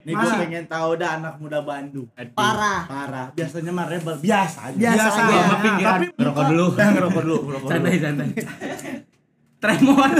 Nih 0.00 0.16
gue 0.16 0.32
pengen 0.32 0.64
tahu 0.64 0.96
dah 0.96 1.20
anak 1.20 1.36
muda 1.36 1.60
Bandung. 1.60 2.08
Parah. 2.32 2.88
Parah. 2.88 3.26
Biasanya 3.36 3.68
mah 3.68 3.84
rebel 3.84 4.16
biasa 4.16 4.72
aja. 4.72 4.78
Biasa 4.80 5.08
aja. 5.12 5.36
Sama 5.44 5.56
pinggiran. 5.60 5.92
Tapi 5.92 6.06
Ngerokok 6.16 6.44
dulu. 6.48 6.66
Eh, 6.72 6.88
ngerokok 6.88 7.20
dulu, 7.20 7.38
ngerokok 7.44 7.68
dulu. 7.68 7.76
Santai 7.76 8.00
santai. 8.00 8.28
Tremor. 9.60 10.10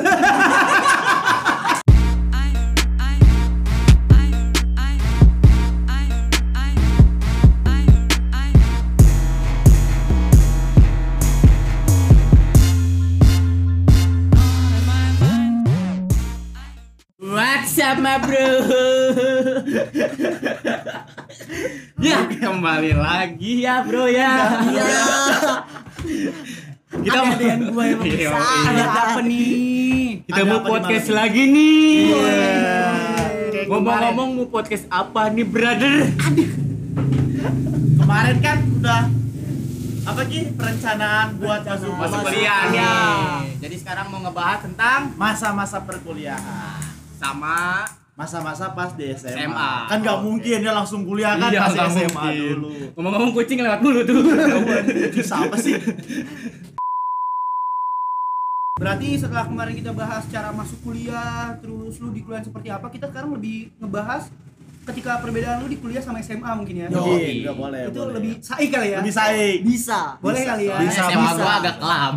What's 17.20 17.78
up 17.78 17.96
my 17.96 18.18
bro? 18.20 18.89
ya 22.00 22.18
kembali 22.26 22.92
lagi 22.94 23.52
ya 23.60 23.82
bro 23.82 24.06
ya. 24.06 24.32
Iya. 24.64 24.86
Kita 26.90 27.16
Ada 27.16 27.38
dengan 27.38 27.60
gue 27.70 27.84
yang 27.86 27.96
Iya, 27.96 28.02
bisa. 28.02 28.34
iya. 28.34 28.66
Ada 28.66 28.84
apa 28.90 29.20
nih? 29.22 29.46
Kita 30.26 30.42
mau 30.42 30.60
podcast 30.60 31.08
lagi 31.10 31.42
nih. 31.46 32.12
Kayak 33.50 33.66
Ngomong-ngomong 33.68 34.28
mau 34.34 34.46
podcast 34.48 34.84
apa 34.90 35.30
nih 35.30 35.44
brother? 35.44 35.96
Kemarin 37.94 38.36
kan 38.40 38.58
udah 38.74 39.02
apa 40.00 40.20
sih 40.26 40.50
perencanaan 40.50 41.36
buat 41.36 41.60
masuk 41.62 41.92
Masuk 41.94 42.20
kuliah 42.26 42.60
Iya. 42.66 42.72
nih. 42.74 43.60
Jadi 43.60 43.76
sekarang 43.78 44.06
mau 44.10 44.20
ngebahas 44.20 44.60
tentang 44.64 45.00
masa-masa 45.14 45.78
perkuliahan. 45.80 46.80
sama 47.16 47.86
Masa-masa 48.20 48.76
pas 48.76 48.92
di 48.92 49.08
SMA. 49.16 49.32
SMA. 49.48 49.72
Kan 49.88 50.04
nggak 50.04 50.18
Oke. 50.20 50.24
mungkin 50.28 50.56
dia 50.60 50.72
langsung 50.76 51.08
kuliah 51.08 51.40
kan 51.40 51.48
Iya, 51.48 51.64
nggak 51.64 51.88
SMA 51.88 52.04
mungkin. 52.20 52.52
dulu. 52.52 52.68
Ngomong-ngomong 52.92 53.30
kucing 53.32 53.58
lewat 53.58 53.80
dulu 53.80 53.98
tuh. 54.04 54.20
Itu 55.08 55.20
siapa 55.24 55.56
sih? 55.56 55.72
Berarti 58.76 59.08
setelah 59.16 59.44
kemarin 59.44 59.72
kita 59.72 59.92
bahas 59.92 60.24
cara 60.28 60.52
masuk 60.52 60.80
kuliah, 60.80 61.56
terus 61.60 61.96
lu 61.96 62.12
di 62.12 62.20
kuliah 62.20 62.40
seperti 62.40 62.68
apa, 62.68 62.88
kita 62.88 63.08
sekarang 63.08 63.36
lebih 63.36 63.72
ngebahas 63.76 64.28
ketika 64.80 65.20
perbedaan 65.20 65.60
lu 65.60 65.68
di 65.68 65.76
kuliah 65.76 66.00
sama 66.00 66.20
SMA 66.20 66.48
mungkin 66.56 66.76
ya. 66.76 66.86
Yo. 66.88 67.04
Nggak 67.04 67.56
boleh. 67.56 67.80
itu 67.88 68.00
boleh. 68.00 68.14
lebih 68.16 68.32
saik 68.40 68.68
kali 68.68 68.88
ya. 68.92 68.98
lebih 69.00 69.14
saik. 69.16 69.58
Bisa. 69.64 70.00
Boleh 70.18 70.40
Bisa, 70.40 70.50
kali 70.50 70.64
ya. 70.64 70.76
bisa. 70.76 71.00
SMA 71.06 71.20
bisa. 71.22 71.36
gua 71.36 71.52
agak 71.56 71.74
kelam. 71.76 72.14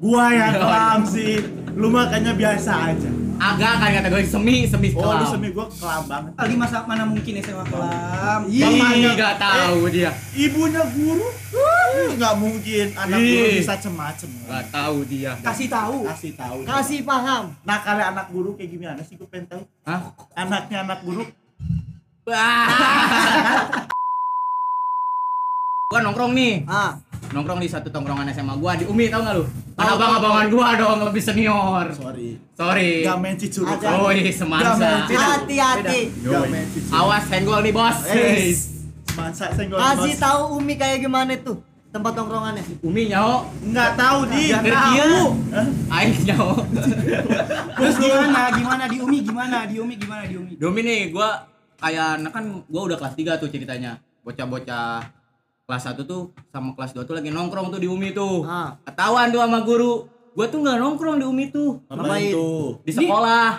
Gua 0.00 0.24
yang 0.32 0.52
kelam 0.56 1.00
sih. 1.04 1.32
Lu 1.76 1.88
makanya 1.88 2.32
biasa 2.32 2.72
aja. 2.92 3.10
Agak 3.40 3.72
kan 3.74 3.90
kategori 3.94 4.24
semi 4.26 4.56
semi 4.64 4.88
Oh, 4.92 5.00
kelam. 5.02 5.18
lu 5.18 5.26
semi 5.26 5.48
gua 5.50 5.66
kelam 5.66 6.02
banget. 6.04 6.32
Ali 6.36 6.54
masa 6.54 6.84
mana 6.84 7.02
mungkin 7.02 7.34
SMA 7.40 7.64
kelam. 7.64 8.40
Iya. 8.46 8.66
Bapaknya- 8.68 9.00
Ih, 9.00 9.14
gak 9.16 9.34
tahu 9.36 9.78
dia. 9.88 10.10
Ibunya 10.30 10.82
guru? 10.86 11.28
Nggak 11.90 12.34
mungkin 12.36 12.86
anak 12.94 13.18
guru 13.18 13.44
bisa 13.56 13.74
cemacem. 13.76 14.30
Gak 14.44 14.64
tahu 14.70 14.96
dia. 15.04 15.32
Kasih 15.40 15.66
tahu. 15.66 15.98
Kasih 16.06 16.32
tahu. 16.34 16.58
Kasih 16.62 17.00
paham. 17.02 17.44
Nah, 17.62 17.78
kalau 17.80 18.04
anak 18.06 18.26
guru 18.28 18.50
kayak 18.54 18.70
gimana 18.70 19.00
sih? 19.00 19.16
Gue 19.16 19.26
pengen 19.26 19.48
tahu. 19.48 19.62
Hah? 19.82 20.00
Anaknya 20.34 20.84
anak 20.84 21.00
guru 21.02 21.24
gua 25.90 26.06
nongkrong 26.06 26.32
nih. 26.38 26.62
Ah, 26.70 26.94
Nongkrong 27.34 27.58
di 27.58 27.66
satu 27.66 27.90
tongkrongan 27.90 28.30
SMA 28.30 28.54
gua 28.62 28.78
di 28.78 28.86
Umi 28.86 29.10
tau 29.10 29.26
gak 29.26 29.34
lu? 29.34 29.44
Kan 29.74 29.86
abang-abangan 29.90 30.46
gua 30.46 30.68
dong 30.78 31.02
lebih 31.02 31.18
senior. 31.18 31.90
sorry. 31.90 32.38
Sorry. 32.54 33.02
Gak 33.02 33.18
main 33.18 33.34
cicuruk. 33.34 33.74
Oh, 33.74 34.06
Gak 34.06 34.30
semansa. 34.30 35.10
hati-hati. 35.10 36.14
Awas 36.94 37.26
senggol 37.26 37.66
nih, 37.66 37.74
Bos. 37.74 38.06
Eh, 38.06 38.54
Semansa 39.02 39.50
senggol. 39.50 39.82
Kasih 39.82 40.14
bos. 40.14 40.22
tahu 40.22 40.40
Umi 40.62 40.78
kayak 40.78 41.02
gimana 41.02 41.34
tuh 41.42 41.58
tempat 41.90 42.14
tongkrongannya. 42.14 42.62
Umi 42.86 43.10
nyaho. 43.10 43.50
Nggak 43.58 43.90
tahu 43.98 44.18
di. 44.30 44.42
Nggak 44.46 44.70
tahu. 44.70 45.22
Aing 45.90 46.14
nyaho. 46.22 46.50
Terus 47.82 47.96
gimana? 47.98 48.40
Gimana 48.54 48.84
di 48.86 48.96
Umi? 49.02 49.18
Gimana 49.26 49.56
di 49.66 49.74
Umi? 49.74 49.94
Gimana 49.98 50.22
di 50.22 50.34
Umi? 50.38 50.54
Domi 50.54 50.86
nih, 50.86 51.10
gua 51.10 51.50
kayak 51.82 52.22
nah 52.22 52.30
kan 52.30 52.46
gua 52.70 52.82
udah 52.86 52.94
kelas 52.94 53.18
3 53.18 53.42
tuh 53.42 53.50
ceritanya. 53.50 53.98
Bocah-bocah 54.22 55.18
kelas 55.70 55.86
1 55.86 56.02
tuh 56.02 56.22
sama 56.50 56.74
kelas 56.74 56.90
2 56.98 57.06
tuh 57.06 57.14
lagi 57.14 57.30
nongkrong 57.30 57.70
tuh 57.70 57.78
di 57.78 57.86
Umi 57.86 58.10
tuh. 58.10 58.42
Ah. 58.42 58.74
Ketahuan 58.82 59.30
tuh 59.30 59.38
sama 59.38 59.62
guru. 59.62 60.02
Gua 60.34 60.50
tuh 60.50 60.58
nggak 60.58 60.82
nongkrong 60.82 61.16
di 61.16 61.26
Umi 61.26 61.44
tuh. 61.48 61.78
Ngapain 61.86 62.02
Ngapain? 62.02 62.30
tuh? 62.34 62.66
Di 62.82 62.92
sekolah. 62.92 63.50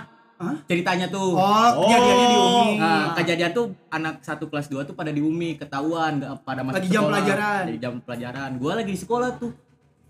Hah? 0.42 0.56
Ceritanya 0.68 1.08
tuh. 1.08 1.32
Oh, 1.32 1.86
kejadiannya 1.86 2.26
di 2.26 2.38
Umi. 2.38 2.70
Nah, 2.76 3.16
kejadian 3.16 3.52
tuh 3.54 3.66
anak 3.88 4.20
satu 4.20 4.52
kelas 4.52 4.68
2 4.68 4.84
tuh 4.84 4.92
pada 4.92 5.08
di 5.08 5.24
Umi 5.24 5.56
ketahuan 5.56 6.20
nggak 6.20 6.44
pada 6.44 6.68
masuk 6.68 6.84
Lagi 6.84 6.90
jam 6.92 7.00
sekolah. 7.00 7.12
pelajaran. 7.16 7.62
Lagi 7.64 7.80
jam 7.80 7.94
pelajaran. 8.04 8.50
Gua 8.60 8.72
lagi 8.76 8.92
di 8.92 9.00
sekolah 9.00 9.30
tuh. 9.40 9.52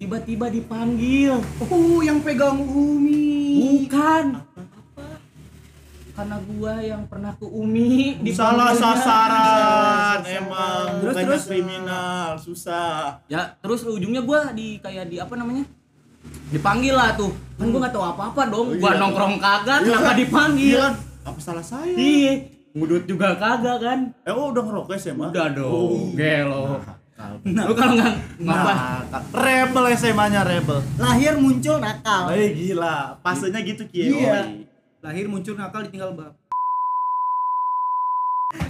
Tiba-tiba 0.01 0.49
dipanggil. 0.49 1.37
Oh, 1.61 2.01
yang 2.01 2.17
pegang 2.25 2.57
Umi. 2.57 3.85
Bukan. 3.85 4.41
Karena 6.11 6.37
gua 6.43 6.73
yang 6.77 7.07
pernah 7.07 7.31
ke 7.33 7.45
Umi 7.45 8.19
Salah 8.29 8.75
dipanggilnya. 8.75 8.75
sasaran 8.75 10.19
Salah 10.19 10.19
emang. 10.27 10.85
Terus, 10.99 11.13
Bukannya 11.15 11.27
terus? 11.31 11.43
kriminal, 11.47 12.27
susah. 12.35 12.99
Ya, 13.25 13.41
terus 13.57 13.81
ujungnya 13.81 14.21
gua 14.21 14.51
di 14.51 14.75
kayak 14.77 15.07
di 15.07 15.17
apa 15.17 15.33
namanya? 15.33 15.63
Dipanggil 16.51 16.93
lah 16.93 17.15
tuh. 17.15 17.31
Kan 17.55 17.71
gua 17.71 17.87
nggak 17.87 17.95
tahu 17.95 18.05
apa-apa 18.05 18.41
dong. 18.47 18.67
Oh, 18.69 18.75
Gua 18.75 18.91
iya. 18.91 18.99
nongkrong 18.99 19.35
kagak, 19.37 19.79
Iya 19.81 19.87
kenapa 19.87 20.05
kan? 20.05 20.17
dipanggil? 20.19 20.67
Iya 20.67 20.81
kan? 20.83 20.93
Apa 21.21 21.39
salah 21.39 21.65
saya? 21.65 21.93
Iya. 21.95 22.33
Ngudut 22.71 23.03
juga 23.03 23.27
kagak 23.35 23.77
kan? 23.79 23.99
Eh, 24.21 24.31
oh 24.31 24.51
udah 24.51 24.63
ngerokok 24.63 24.95
SMA? 24.95 25.27
Udah 25.27 25.47
dong. 25.51 25.71
Oh. 25.71 26.11
Gelo. 26.13 26.79
Nakal. 27.21 27.67
Lu 27.69 27.73
kalau 27.77 27.93
nggak 27.93 28.13
ngapa? 28.41 28.71
Nakal. 28.73 29.21
Rebel 29.37 29.85
SMA-nya 29.93 30.41
rebel. 30.41 30.79
Lahir 30.97 31.37
muncul 31.37 31.77
nakal. 31.77 32.33
Eh 32.33 32.49
gila, 32.51 33.15
pasenya 33.21 33.59
gitu 33.61 33.85
Kie. 33.85 34.09
Iya. 34.11 34.39
Lahir 35.01 35.25
muncul 35.25 35.57
nakal 35.57 35.81
ditinggal 35.89 36.13
bab. 36.13 36.37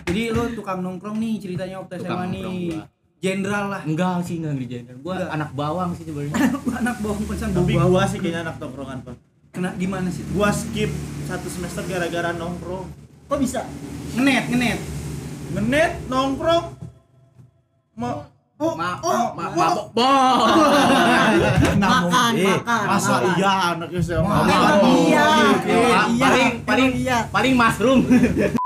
Jadi 0.07 0.31
lu 0.31 0.43
tukang 0.55 0.79
nongkrong 0.79 1.19
nih 1.19 1.39
ceritanya 1.43 1.83
waktu 1.83 1.99
Tukang 1.99 2.31
SMA 2.31 2.31
nih. 2.31 2.79
Jenderal 3.21 3.65
lah. 3.67 3.81
Enggak 3.83 4.23
sih 4.23 4.39
enggak 4.39 4.53
ngerjain. 4.57 4.85
Gua 5.03 5.13
Enggak. 5.19 5.29
anak 5.35 5.49
bawang 5.53 5.91
sih 5.93 6.03
sebenarnya. 6.07 6.33
Anak 6.81 6.97
bohong 7.03 7.25
pesan 7.29 7.53
Tapi 7.53 7.73
bau 7.77 7.91
gua 7.93 8.03
sih 8.07 8.17
kayaknya 8.17 8.41
anak 8.47 8.55
tongkrongan 8.57 8.97
pak. 9.05 9.15
Kena 9.51 9.69
gimana 9.75 10.07
sih? 10.09 10.23
Gua 10.31 10.49
skip 10.55 10.89
satu 11.27 11.47
semester 11.51 11.83
gara-gara 11.85 12.31
nongkrong. 12.33 12.87
Kok 13.27 13.37
bisa? 13.37 13.67
Ngenet, 14.17 14.45
ngenet. 14.49 14.79
Ngenet 15.53 15.91
nongkrong. 16.07 16.65
Ma 17.99 18.30
Oh, 18.61 18.77
Ma, 18.77 18.93
oh, 19.01 19.33
ma, 19.33 19.43
oh. 19.43 19.49
mabok 19.57 19.87
bol. 19.89 20.37
Makan, 21.81 22.31
Eh, 22.31 22.45
makan, 22.45 22.83
Masa 22.85 23.11
makan. 23.11 23.33
iya 23.33 23.51
anak 23.73 23.89
SMA? 23.97 24.21
Emang 24.21 24.45
Makan. 24.45 24.77
iya. 25.01 25.25
Eh, 25.65 25.89
Pa- 25.89 26.07
iya, 26.07 26.21
paling 26.21 26.49
paling 26.61 26.89
iya. 26.95 27.17
paling 27.27 27.53
mushroom. 27.57 27.99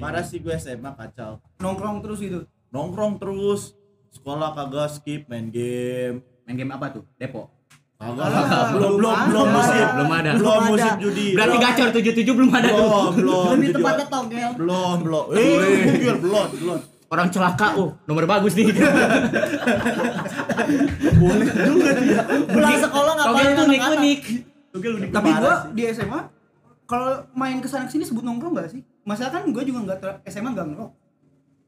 Parah 0.00 0.22
sih 0.22 0.38
gue 0.40 0.54
SMA 0.54 0.90
kacau. 0.90 1.38
Nongkrong 1.60 2.00
terus 2.00 2.18
gitu. 2.18 2.46
Nongkrong 2.70 3.20
terus. 3.20 3.74
Sekolah 4.10 4.50
kagak 4.50 4.90
skip 4.90 5.22
main 5.28 5.48
game. 5.48 6.18
Main 6.42 6.54
game 6.56 6.70
apa 6.70 6.90
tuh? 6.90 7.04
Depo. 7.14 7.46
Kagak, 7.94 8.26
Ah, 8.26 8.72
belum 8.72 8.96
belum 8.96 8.96
belum 8.96 9.16
belum 9.28 9.46
musim. 9.52 9.86
Belum 9.92 10.10
ada. 10.10 10.30
Belum 10.32 10.40
Belum 10.40 10.62
musim 10.72 10.92
judi. 10.98 11.26
Berarti 11.36 11.52
Belum. 11.52 11.68
gacor 11.68 11.88
77 11.92 12.32
belum 12.32 12.50
ada 12.50 12.66
tuh. 12.66 12.74
Belum, 12.80 13.10
belum. 13.12 13.46
Lebih 13.52 13.68
tepatnya 13.70 14.06
togel. 14.08 14.50
Belum, 14.56 14.96
belum. 15.04 15.24
Eh, 15.30 16.14
belum, 16.16 16.46
belum. 16.56 16.78
Orang 17.10 17.26
celaka, 17.34 17.74
oh, 17.74 17.98
nomor 18.06 18.22
bagus 18.22 18.54
nih. 18.54 18.70
Boleh 21.18 21.46
juga 21.50 21.90
dia. 21.98 22.22
Pulang 22.46 22.78
sekolah 22.78 23.12
ngapain 23.18 23.50
tuh 23.58 23.64
unik-unik. 23.66 24.20
Gugil 24.70 24.92
unik 25.02 25.10
Tapi 25.10 25.30
gua 25.42 25.66
di 25.74 25.82
SMA 25.90 26.20
kalau 26.86 27.22
main 27.34 27.58
ke 27.58 27.66
sana 27.66 27.90
ke 27.90 27.98
sini 27.98 28.06
sebut 28.06 28.22
nongkrong 28.22 28.54
gak 28.54 28.70
sih? 28.70 28.82
Masalah 29.02 29.42
kan 29.42 29.42
gue 29.46 29.62
juga 29.62 29.90
nggak 29.90 30.26
SMA 30.26 30.54
nggak 30.54 30.66
ngerok. 30.74 30.90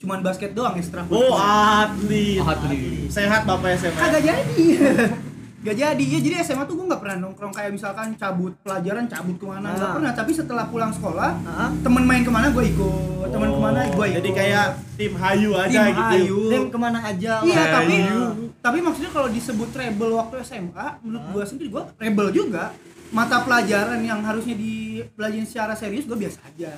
Cuman 0.03 0.19
basket 0.23 0.51
doang 0.55 0.75
ekstra. 0.75 1.07
Oh, 1.11 1.35
atlet. 1.39 2.43
Oh, 2.43 2.47
atlet. 2.47 3.07
Sehat 3.07 3.47
Bapak 3.47 3.79
SMA. 3.79 3.99
Kagak 3.99 4.23
jadi. 4.23 4.67
Gak 5.63 5.77
jadi. 5.77 6.05
Ya 6.05 6.19
jadi 6.19 6.35
SMA 6.43 6.65
tuh 6.65 6.75
gue 6.75 6.87
nggak 6.87 6.99
pernah 6.99 7.17
nongkrong 7.23 7.55
kayak 7.55 7.71
misalkan 7.71 8.19
cabut 8.19 8.51
pelajaran 8.61 9.07
cabut 9.07 9.39
ke 9.39 9.47
mana 9.47 9.71
nggak 9.71 9.87
Ah. 9.87 9.95
pernah. 9.95 10.13
Tapi 10.13 10.31
setelah 10.33 10.65
pulang 10.67 10.91
sekolah 10.91 11.31
Ah. 11.45 11.71
temen 11.79 12.03
main 12.03 12.21
ke 12.21 12.29
mana 12.29 12.51
gue 12.51 12.65
ikut. 12.67 13.31
Temen 13.31 13.49
Oh, 13.49 13.55
ke 13.55 13.61
mana 13.61 13.81
gue 13.87 13.95
ikut. 14.05 14.19
Jadi 14.19 14.31
kayak 14.33 14.67
tim 14.97 15.13
Hayu 15.15 15.51
aja 15.55 15.71
Tim 15.81 15.87
gitu. 15.89 16.03
Hayu. 16.05 16.39
Dem 16.49 16.65
ke 16.67 16.79
mana 16.79 16.99
aja? 17.01 17.33
Iya, 17.41 17.55
lah. 17.57 17.67
tapi 17.73 17.95
tapi 18.59 18.79
maksudnya 18.79 19.11
kalau 19.11 19.29
disebut 19.29 19.71
rebel 19.73 20.11
waktu 20.13 20.35
SMA, 20.41 20.87
menurut 21.01 21.25
gua 21.31 21.45
sendiri 21.47 21.69
gua 21.69 21.87
rebel 21.97 22.29
juga. 22.31 22.75
Mata 23.09 23.39
pelajaran 23.41 24.01
yang 24.01 24.19
harusnya 24.21 24.55
dipelajarin 24.55 25.45
secara 25.45 25.75
serius 25.75 26.07
gua 26.07 26.17
biasa 26.17 26.39
aja. 26.45 26.71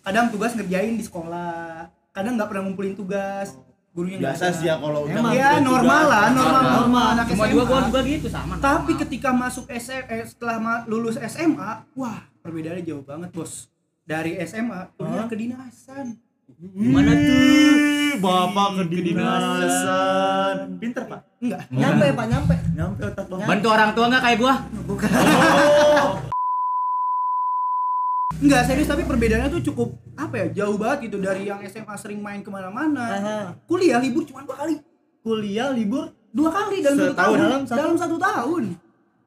Kadang 0.00 0.30
tugas 0.30 0.54
ngerjain 0.54 0.94
di 0.94 1.02
sekolah, 1.02 1.86
kadang 2.10 2.34
nggak 2.34 2.46
pernah 2.46 2.62
ngumpulin 2.64 2.94
tugas. 2.94 3.54
Gurunya 3.96 4.20
Biasa 4.20 4.52
sih 4.52 4.68
ya 4.68 4.76
kalau 4.76 5.08
udah 5.08 5.16
Emang. 5.16 5.32
Ya 5.32 5.56
normal 5.56 6.02
lah, 6.04 6.24
normal 6.28 6.52
Normal. 6.52 6.76
normal 6.84 7.04
anak 7.16 7.26
SMA. 7.32 7.48
juga 7.48 7.64
gua 7.64 7.80
gua 7.88 8.02
gitu 8.04 8.28
sama. 8.28 8.52
Tapi 8.60 8.92
sama. 8.92 9.00
ketika 9.00 9.28
masuk 9.32 9.64
SMA, 9.72 10.04
eh, 10.12 10.24
setelah 10.28 10.84
lulus 10.84 11.16
SMA, 11.16 11.70
wah 11.96 12.20
perbedaannya 12.44 12.84
jauh 12.84 13.00
banget 13.00 13.32
bos. 13.32 13.72
dari 14.06 14.38
SMA 14.44 14.92
kuliah 14.94 15.26
kedinasan 15.26 16.14
Gimana 16.46 17.10
tuh? 17.10 18.22
Bapak 18.22 18.68
kedinasan. 18.86 20.78
Pinter, 20.78 21.04
Pak. 21.10 21.20
enggak 21.42 21.66
Nyampe 21.74 22.06
Pak, 22.14 22.26
nyampe. 22.30 22.54
Nyampe 22.78 23.02
otak. 23.02 23.26
Bantu 23.28 23.66
orang 23.66 23.90
tua 23.98 24.06
nggak 24.06 24.22
kayak 24.22 24.38
gua? 24.38 24.54
bukan 24.86 25.10
Oh. 25.10 26.10
enggak 28.36 28.62
serius 28.64 28.84
tapi 28.84 29.02
perbedaannya 29.02 29.48
tuh 29.50 29.62
cukup 29.64 29.88
apa 30.14 30.34
ya 30.36 30.46
jauh 30.54 30.76
banget 30.76 31.08
gitu 31.08 31.16
dari 31.18 31.44
yang 31.44 31.60
SMA 31.62 31.94
sering 31.96 32.20
main 32.20 32.40
ke 32.40 32.48
mana-mana. 32.48 33.04
Aha. 33.06 33.38
kuliah 33.64 33.96
libur 33.96 34.24
cuma 34.24 34.42
dua 34.42 34.56
kali. 34.56 34.76
Kuliah 35.20 35.70
libur? 35.70 36.12
Dua 36.30 36.50
kali 36.50 36.80
dalam 36.80 36.96
satu 37.00 37.14
tahun. 37.14 37.36
Dalam 37.38 37.62
satu- 37.64 37.78
dalam 37.78 37.96
satu 37.96 38.16
tahun. 38.16 38.64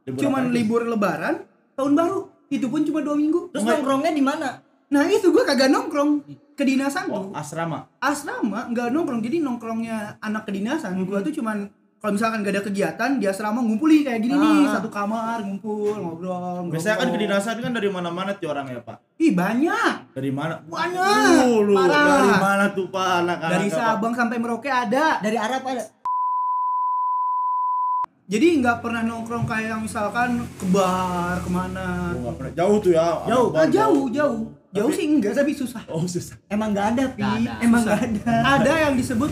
Libur 0.06 0.20
cuman 0.20 0.44
libur 0.50 0.82
lebaran 0.86 1.36
tahun 1.74 1.94
baru. 1.94 2.20
Itu 2.48 2.66
pun 2.68 2.82
cuma 2.82 3.00
dua 3.00 3.14
minggu. 3.14 3.50
Terus 3.52 3.64
nongkrongnya 3.64 4.12
di 4.12 4.24
mana? 4.24 4.50
nah 4.90 5.06
itu 5.06 5.30
gua 5.30 5.46
kagak 5.46 5.70
nongkrong. 5.70 6.26
Kedinasan 6.56 7.08
Oh, 7.08 7.30
tuh 7.30 7.32
asrama. 7.32 7.86
asrama 8.00 8.68
nggak 8.68 8.90
nongkrong. 8.90 9.22
Jadi 9.22 9.38
nongkrongnya 9.40 10.18
anak 10.20 10.44
kedinasan 10.44 10.98
gua 11.04 11.22
tuh 11.22 11.30
cuman 11.32 11.70
kalau 12.00 12.16
misalkan 12.16 12.40
gak 12.42 12.54
ada 12.54 12.64
kegiatan 12.64 13.10
di 13.16 13.26
asrama 13.26 13.60
ngumpuli 13.60 14.02
kayak 14.02 14.20
gini 14.20 14.32
nih 14.32 14.64
Ah. 14.66 14.72
satu 14.74 14.88
kamar 14.88 15.40
ngumpul 15.42 15.92
ngobrol 15.94 16.64
Biasanya 16.68 16.96
kan 16.96 17.04
ngobrol. 17.04 17.16
kedinasan 17.20 17.56
kan 17.60 17.72
dari 17.72 17.90
mana-mana 17.90 18.32
tuh 18.34 18.48
orangnya, 18.48 18.80
Pak. 18.80 18.98
ih 19.18 19.32
banyak 19.32 19.94
Dari 20.10 20.32
mana? 20.32 20.64
Banyak. 20.64 21.44
Uh, 21.44 21.60
lu, 21.62 21.76
Parah. 21.76 22.08
dari 22.16 22.34
mana 22.40 22.66
tuh, 22.70 22.88
Pak? 22.88 23.10
Anak-anak. 23.20 23.52
dari? 23.54 23.68
Sabang 23.70 24.14
sampai 24.14 24.38
Merauke 24.38 24.68
ada 24.68 25.20
Dari 25.20 25.36
Arab 25.38 25.62
ada. 25.66 25.84
jadi 28.26 28.48
nggak 28.56 28.78
pernah 28.80 29.02
nongkrong 29.02 29.44
kayak 29.44 29.68
yang 29.70 29.82
misalkan 29.82 30.30
ke 30.54 30.66
bar 30.70 31.42
ke 31.42 31.50
mana 31.50 32.14
Oh, 32.14 32.22
nggak 32.24 32.36
pernah. 32.38 32.52
Jauh 32.56 32.78
tuh 32.80 32.92
ya. 32.94 33.08
Jauh. 33.26 33.48
Ah, 33.52 33.68
jauh 33.68 34.06
jauh 34.08 34.40
jauh 34.70 34.92
sih 34.94 35.04
enggak 35.04 35.34
tapi 35.34 35.52
susah 35.52 35.82
Oh, 35.90 36.06
susah. 36.06 36.38
Emang 36.46 36.70
nggak 36.70 36.88
ada, 36.94 37.04
Pi. 37.10 37.26
Ada. 37.26 37.58
Emang 37.60 37.82
nggak 37.82 38.00
ada. 38.00 38.34
ada 38.56 38.72
yang 38.80 38.94
disebut 38.94 39.28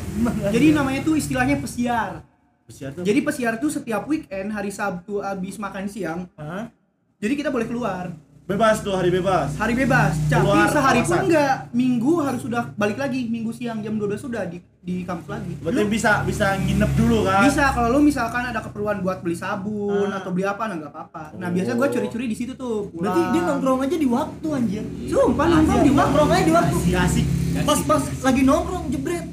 jadi 0.49 0.73
namanya 0.73 0.99
tuh 1.01 1.13
istilahnya 1.13 1.55
pesiar 1.57 2.25
Usia 2.67 2.91
tuh. 2.91 3.01
jadi 3.01 3.19
pesiar 3.21 3.53
tuh 3.55 3.71
setiap 3.71 4.03
weekend 4.05 4.51
hari 4.51 4.69
Sabtu 4.69 5.19
abis 5.19 5.55
makan 5.55 5.87
siang 5.87 6.27
Hah? 6.35 6.67
jadi 7.15 7.33
kita 7.33 7.47
boleh 7.47 7.63
keluar 7.63 8.11
bebas 8.43 8.79
tuh 8.79 8.91
hari 8.91 9.07
bebas. 9.09 9.55
hari 9.55 9.71
bebas 9.73 10.15
tapi 10.25 10.39
Keluar 10.41 10.67
sehari 10.69 10.99
pun 10.99 11.07
kawasan. 11.09 11.23
enggak 11.25 11.55
minggu 11.73 12.13
harus 12.21 12.41
sudah 12.41 12.63
balik 12.73 12.95
lagi 12.95 13.23
minggu 13.25 13.51
siang 13.51 13.79
jam 13.79 13.95
12 13.95 14.15
sudah 14.17 14.43
di 14.43 14.59
di 14.81 15.03
kampus 15.03 15.27
lagi 15.29 15.51
Berarti 15.59 15.75
Lu 15.77 15.83
bisa 15.85 16.11
bisa 16.23 16.55
nginep 16.55 16.91
dulu 16.93 17.23
kan? 17.23 17.43
bisa 17.43 17.71
kalau 17.71 17.87
lu 17.89 17.99
misalkan 18.01 18.43
ada 18.45 18.59
keperluan 18.59 18.99
buat 18.99 19.19
beli 19.19 19.35
sabun 19.35 20.07
Ah. 20.09 20.19
atau 20.19 20.31
beli 20.31 20.43
apa 20.43 20.63
nah 20.65 20.75
nggak 20.77 20.91
apa-apa 20.91 21.23
nah 21.35 21.47
Oh. 21.47 21.51
biasa 21.53 21.71
gua 21.73 21.87
curi-curi 21.89 22.25
di 22.25 22.35
situ 22.35 22.51
tuh 22.53 22.87
pulang. 22.87 23.11
Berarti 23.11 23.21
dia 23.29 23.41
nongkrong 23.43 23.79
aja 23.81 23.95
di 23.97 24.07
waktu 24.07 24.47
anjir. 24.49 24.83
sumpah 25.05 25.45
nongkrong 25.45 25.63
di 25.77 25.91
waktu 25.91 25.99
Nongkrong 26.01 26.29
aja 26.29 26.43
di 26.43 26.53
waktu. 26.53 26.77
Asik. 26.93 27.25
Pas 27.61 27.79
pas 27.81 28.03
lagi 28.21 28.41
nongkrong 28.43 28.85
jebret. 28.89 29.25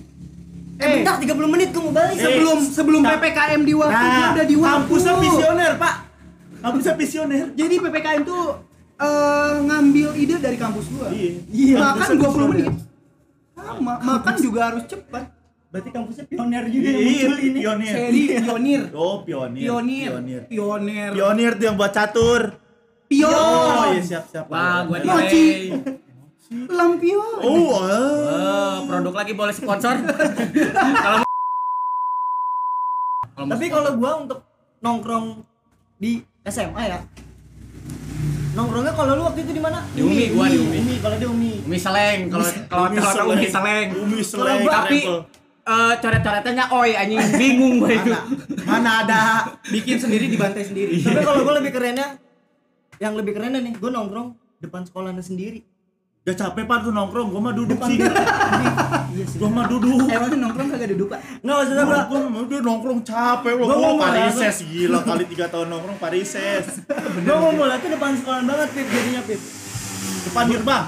Eh, 0.75 0.83
Eh. 0.83 0.91
bentar 0.97 1.15
30 1.17 1.47
menit 1.47 1.69
gue 1.71 1.81
mau 1.81 1.91
balik. 1.91 2.13
Eh, 2.13 2.21
sebelum 2.21 2.59
sebelum 2.65 3.01
Nah. 3.01 3.11
PPKM 3.15 3.61
di 3.63 3.75
waktu 3.75 3.95
dia 4.05 4.27
udah 4.33 4.45
di 4.45 4.57
waktu 4.57 4.75
kampusnya 4.81 5.15
visioner, 5.17 5.73
Pak. 5.77 5.95
Kampusnya 6.61 6.95
visioner. 6.95 7.45
jadi 7.53 7.75
PPKM 7.79 8.23
tuh 8.23 8.45
eh, 8.97 9.53
ngambil 9.61 10.09
ide 10.15 10.35
dari 10.37 10.55
kampus 10.57 10.87
gua 10.89 11.11
Iya. 11.11 11.31
Iya, 11.49 11.75
makan 11.77 11.91
kampusnya 11.91 12.17
20 12.17 12.23
visioner. 12.23 12.49
menit 12.49 12.67
sama 13.55 13.93
makan 13.99 14.35
juga 14.39 14.61
harus 14.65 14.85
cepat 14.85 15.25
Berarti 15.67 15.91
kampusnya 15.91 16.25
pioner 16.25 16.65
juga 16.69 16.87
yang 16.87 17.01
Iya, 17.01 17.11
muncul 17.19 17.39
ini. 17.41 17.59
pionir. 17.59 17.93
seri 17.93 18.23
pionir 18.37 18.83
Oh, 18.93 19.17
pionir. 19.21 19.61
pionir 19.61 20.11
Pionir. 20.13 20.41
pionir 20.47 21.11
Pionir 21.13 21.51
tuh 21.53 21.65
yang 21.65 21.77
buat 21.77 21.93
catur. 21.93 22.41
pion 23.05 23.31
Oh, 23.31 23.91
iya 23.91 23.99
siap 24.01 24.25
siap. 24.27 24.47
Wah, 24.47 24.83
gua 24.85 24.99
Mochi. 25.01 25.47
lampion 26.51 27.41
Oh, 27.41 27.81
ah. 27.81 27.89
Oh, 27.89 28.77
produk 28.85 29.15
lagi 29.17 29.33
boleh 29.33 29.55
sponsor. 29.55 29.97
Kalau 33.35 33.51
Tapi 33.51 33.67
kalau 33.67 33.91
gua 33.99 34.23
untuk 34.23 34.47
nongkrong 34.79 35.43
di 35.99 36.23
SMA 36.47 36.83
ya. 36.87 37.03
Nongkrongnya 38.55 38.95
kalau 38.95 39.19
lu 39.19 39.27
waktu 39.27 39.43
itu 39.43 39.59
di 39.59 39.63
mana? 39.63 39.83
Di 39.91 40.07
Umi, 40.07 40.31
gua 40.31 40.47
di 40.47 40.63
Umi. 40.63 40.79
Umi, 40.79 40.95
kalau 41.03 41.17
di 41.19 41.27
Umi. 41.27 41.53
Umi 41.67 41.75
Seleng, 41.75 42.31
kalau 42.31 42.47
kalau 42.71 42.95
kalau 42.95 43.35
Umi 43.35 43.51
Seleng. 43.51 43.89
Umi 44.07 44.23
seleng. 44.23 44.63
Tapi 44.63 44.99
travel. 45.03 45.27
eh 45.67 45.95
coret-coretannya 45.99 46.65
oi 46.71 46.91
anjing 46.95 47.21
bingung 47.35 47.83
gua 47.83 47.91
itu. 47.91 48.15
mana 48.63 49.03
ada 49.03 49.21
bikin 49.67 49.99
sendiri 49.99 50.31
dibantai 50.31 50.63
sendiri 50.63 51.03
Tapi 51.03 51.25
kalau 51.27 51.43
gua 51.43 51.59
lebih 51.59 51.75
kerennya 51.75 52.15
yang 53.03 53.19
lebih 53.19 53.35
kerennya 53.35 53.59
nih, 53.59 53.75
gua 53.83 53.91
nongkrong 53.91 54.39
depan 54.63 54.87
sekolahnya 54.87 55.27
sendiri. 55.27 55.67
Gak 56.25 56.41
capek 56.41 56.65
pak 56.65 56.89
tuh 56.89 56.93
nongkrong, 56.97 57.29
gua 57.37 57.41
mah 57.45 57.53
duduk 57.53 57.77
sih. 57.85 58.01
Iya. 58.01 59.29
Gua 59.37 59.51
mah 59.53 59.69
duduk. 59.69 60.09
Emang 60.09 60.33
nongkrong 60.33 60.73
kagak 60.73 60.97
duduk 60.97 61.13
pak? 61.13 61.21
Enggak 61.45 61.57
maksudnya 61.61 61.85
gua 61.85 62.01
Gua 62.09 62.21
mah 62.33 62.41
udah 62.49 62.61
nongkrong 62.65 63.01
capek 63.05 63.53
loh, 63.61 63.67
Gua 63.69 63.77
gua 63.77 63.77
ngomong 63.85 64.01
parises 64.01 64.57
gila. 64.65 64.99
Kali 65.05 65.25
3 65.29 65.53
tahun 65.53 65.67
nongkrong 65.69 65.99
parises. 66.01 66.65
Gua 67.29 67.37
mau 67.37 67.53
mulai 67.53 67.77
tuh 67.77 67.93
depan 67.93 68.17
sekolah 68.17 68.41
banget 68.41 68.69
Pip. 68.73 68.87
Jadinya 68.89 69.23
Pip. 69.29 69.41
Depan 70.25 70.45
gerbang. 70.49 70.85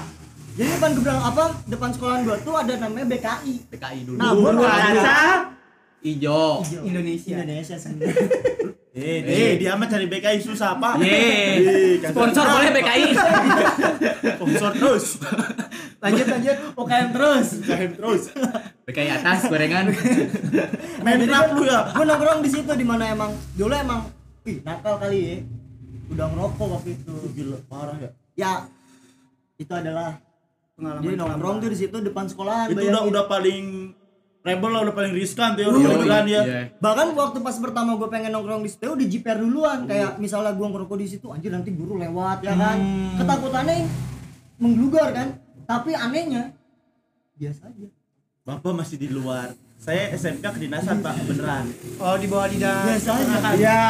Jadi 0.57 0.69
depan 0.73 0.89
gerbang 0.97 1.19
apa? 1.21 1.45
Depan 1.69 1.89
sekolahan 1.93 2.21
gua 2.25 2.37
tuh 2.41 2.55
ada 2.57 2.73
namanya 2.81 3.05
BKI. 3.05 3.53
PKI 3.69 3.99
dulu. 4.09 4.17
Nah, 4.17 4.33
gua. 4.33 4.49
Kaca 4.57 5.21
Ijo. 6.01 6.65
Indonesia. 6.81 7.37
Indonesia. 7.37 7.75
Sendiri. 7.77 8.25
Eh, 8.97 9.21
eh, 9.21 9.51
dia 9.61 9.77
mah 9.77 9.85
cari 9.85 10.09
BKI 10.09 10.41
susah 10.41 10.73
pak 10.81 10.97
Ye. 11.05 12.01
kagak. 12.01 12.17
Sponsor 12.17 12.45
boleh 12.49 12.69
PKI. 12.73 13.05
Sponsor 14.41 14.71
terus 14.73 15.05
lanjut 16.01 16.25
lanjut 16.25 16.57
UKM 16.73 17.07
terus. 17.13 17.47
UKM 17.61 17.91
terus 17.93 18.21
PKI 18.89 19.09
atas 19.21 19.45
gorengan. 19.45 19.93
Main 21.05 21.29
rap 21.29 21.45
kan 21.45 21.53
lu 21.53 21.63
ya 21.69 21.79
Gua 21.93 22.05
nongkrong 22.09 22.39
di 22.41 22.49
situ 22.49 22.71
di 22.73 22.85
mana 22.89 23.13
emang 23.13 23.37
dulu 23.53 23.73
emang 23.77 24.09
ih 24.49 24.65
nakal 24.65 24.97
kali 24.97 25.19
ya. 25.21 25.37
Udah 26.09 26.25
ngerokok 26.33 26.67
waktu 26.81 26.89
itu. 26.97 27.13
Gila, 27.37 27.57
parah 27.69 27.97
ya 28.01 28.09
Ya 28.33 28.53
itu 29.61 29.73
adalah 29.77 30.17
pengalaman 30.73 31.05
jadi 31.05 31.15
nongkrong 31.21 31.57
tuh 31.61 31.69
di 31.69 31.77
situ 31.77 31.97
depan 32.01 32.25
sekolahan. 32.25 32.73
Itu 32.73 32.81
udah 32.81 33.03
udah 33.05 33.23
paling 33.29 33.93
rebel 34.47 34.71
lah, 34.71 34.81
udah 34.81 34.95
paling 34.95 35.11
riskan 35.11 35.53
tuh 35.53 35.61
ya, 35.61 35.67
Uh, 35.67 35.75
udah 35.75 35.91
beneran 35.99 36.25
ya. 36.25 36.41
Iya. 36.41 36.61
bahkan 36.79 37.11
waktu 37.11 37.37
pas 37.39 37.55
pertama 37.57 37.93
gue 37.93 38.07
pengen 38.07 38.31
nongkrong 38.31 38.63
di 38.63 38.71
situ 38.71 38.87
udah 38.87 39.07
jiper 39.07 39.35
duluan. 39.37 39.83
Kayak 39.83 40.15
misalnya 40.17 40.55
gue 40.55 40.67
ngerokok 40.67 40.97
di 40.97 41.07
situ 41.07 41.27
anjir 41.27 41.51
nanti 41.51 41.69
guru 41.71 41.99
lewat 41.99 42.39
ya 42.41 42.55
kan? 42.55 42.77
Hmm. 42.79 43.19
ketakutannya 43.19 43.75
mengglugar 44.57 45.11
kan? 45.11 45.27
Tapi 45.67 45.91
anehnya 45.91 46.55
biasa 47.35 47.67
aja. 47.67 47.87
Bapak 48.41 48.71
masih 48.73 48.95
di 48.95 49.11
luar. 49.11 49.51
Saya 49.77 50.09
SMK 50.09 50.41
kedinasan 50.41 51.03
pak, 51.03 51.13
beneran. 51.21 51.67
Oh 51.99 52.15
di 52.15 52.25
bawah 52.25 52.47
lidah 52.47 52.87
biasa 52.87 53.09
aja. 53.13 53.35
Kan 53.37 53.53
Iya. 53.53 53.81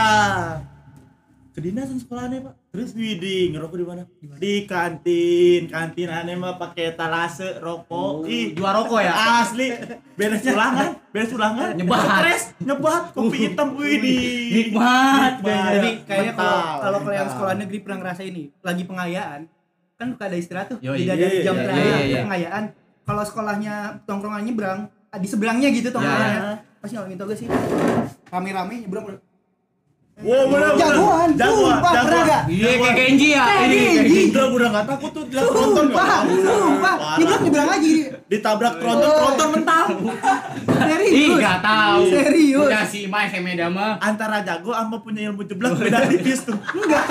Kedinasan 1.53 1.97
sekolahnya 1.97 2.43
pak. 2.43 2.53
Terus 2.77 2.93
widih 2.93 3.57
ngerokok 3.57 3.73
di 3.73 3.85
mana? 3.89 4.01
Di 4.37 4.53
kantin, 4.69 5.65
kantin 5.65 6.13
aneh 6.13 6.37
mah 6.37 6.61
pakai 6.61 6.93
talase 6.93 7.57
rokok. 7.57 8.29
Ih, 8.29 8.53
Dua 8.53 8.69
rokok 8.69 9.01
ya. 9.01 9.41
asli. 9.41 9.73
Beres 10.13 10.45
ulangan, 10.45 10.93
beres 11.09 11.33
ulangan. 11.33 11.73
Nyebat. 11.73 12.05
Stres, 12.05 12.43
nyebat 12.61 13.17
kopi 13.17 13.49
hitam 13.49 13.73
widih. 13.73 14.69
Nikmat. 14.69 15.41
jadi 15.41 15.89
kayaknya 16.05 16.33
kalau 16.33 16.61
kalau 16.77 16.99
kalian 17.01 17.27
sekolah 17.27 17.53
negeri 17.57 17.77
pernah 17.81 17.97
ngerasain 17.97 18.29
ini 18.29 18.53
lagi 18.61 18.85
pengayaan 18.85 19.49
kan 19.97 20.13
suka 20.13 20.29
ada 20.29 20.37
istirahat 20.37 20.67
tuh 20.69 20.77
tidak 20.77 21.17
ada 21.17 21.25
Iya, 21.25 21.41
jam 21.41 21.55
terakhir 21.57 21.81
iya, 21.81 21.97
iya. 22.05 22.21
pengayaan 22.21 22.63
kalau 23.01 23.23
sekolahnya 23.25 23.75
tongkrongan 24.05 24.45
nyebrang 24.45 24.79
di 25.11 25.25
seberangnya 25.25 25.73
gitu 25.73 25.89
tongkrongannya 25.89 26.37
Ya. 26.37 26.53
pasti 26.77 26.93
ngalamin 26.93 27.17
tau 27.17 27.25
gak 27.25 27.37
sih 27.41 27.47
rame-rame 28.29 28.85
nyebrang 28.85 29.17
Wow, 30.17 30.49
bener. 30.49 30.73
Jagoan, 30.81 31.29
jagoan, 31.37 31.77
sumpah, 31.77 31.91
pernah? 31.93 32.41
Iya 32.49 32.69
kayak 32.73 32.95
Kenji 32.97 33.27
ya. 33.37 33.43
Ini 33.69 33.77
Kenji. 34.01 34.21
Udah, 34.33 34.45
udah 34.49 34.67
nggak 34.73 34.85
takut 34.89 35.11
tuh 35.13 35.23
lihat 35.29 35.45
tronton 35.45 35.85
sumpah 35.85 36.07
sumpah 36.25 36.95
nyebrang 37.21 37.41
nyebrang 37.45 37.69
aja 37.69 37.93
Ditabrak 38.25 38.73
tronton, 38.81 39.09
tronton 39.13 39.47
mental. 39.53 39.85
Ih 39.93 40.73
serius 40.73 41.37
gak 41.37 41.59
tahu. 41.61 42.01
Serius. 42.09 42.65
Udah 42.65 42.83
si 42.89 42.97
Ima 43.05 43.19
SMA 43.29 43.53
mah. 43.69 44.01
Antara 44.01 44.41
jago 44.41 44.73
sama 44.73 44.97
punya 45.05 45.29
ilmu 45.29 45.45
jeblak 45.45 45.77
beda 45.77 46.09
tipis 46.09 46.41
tuh. 46.41 46.57
enggak 46.57 47.05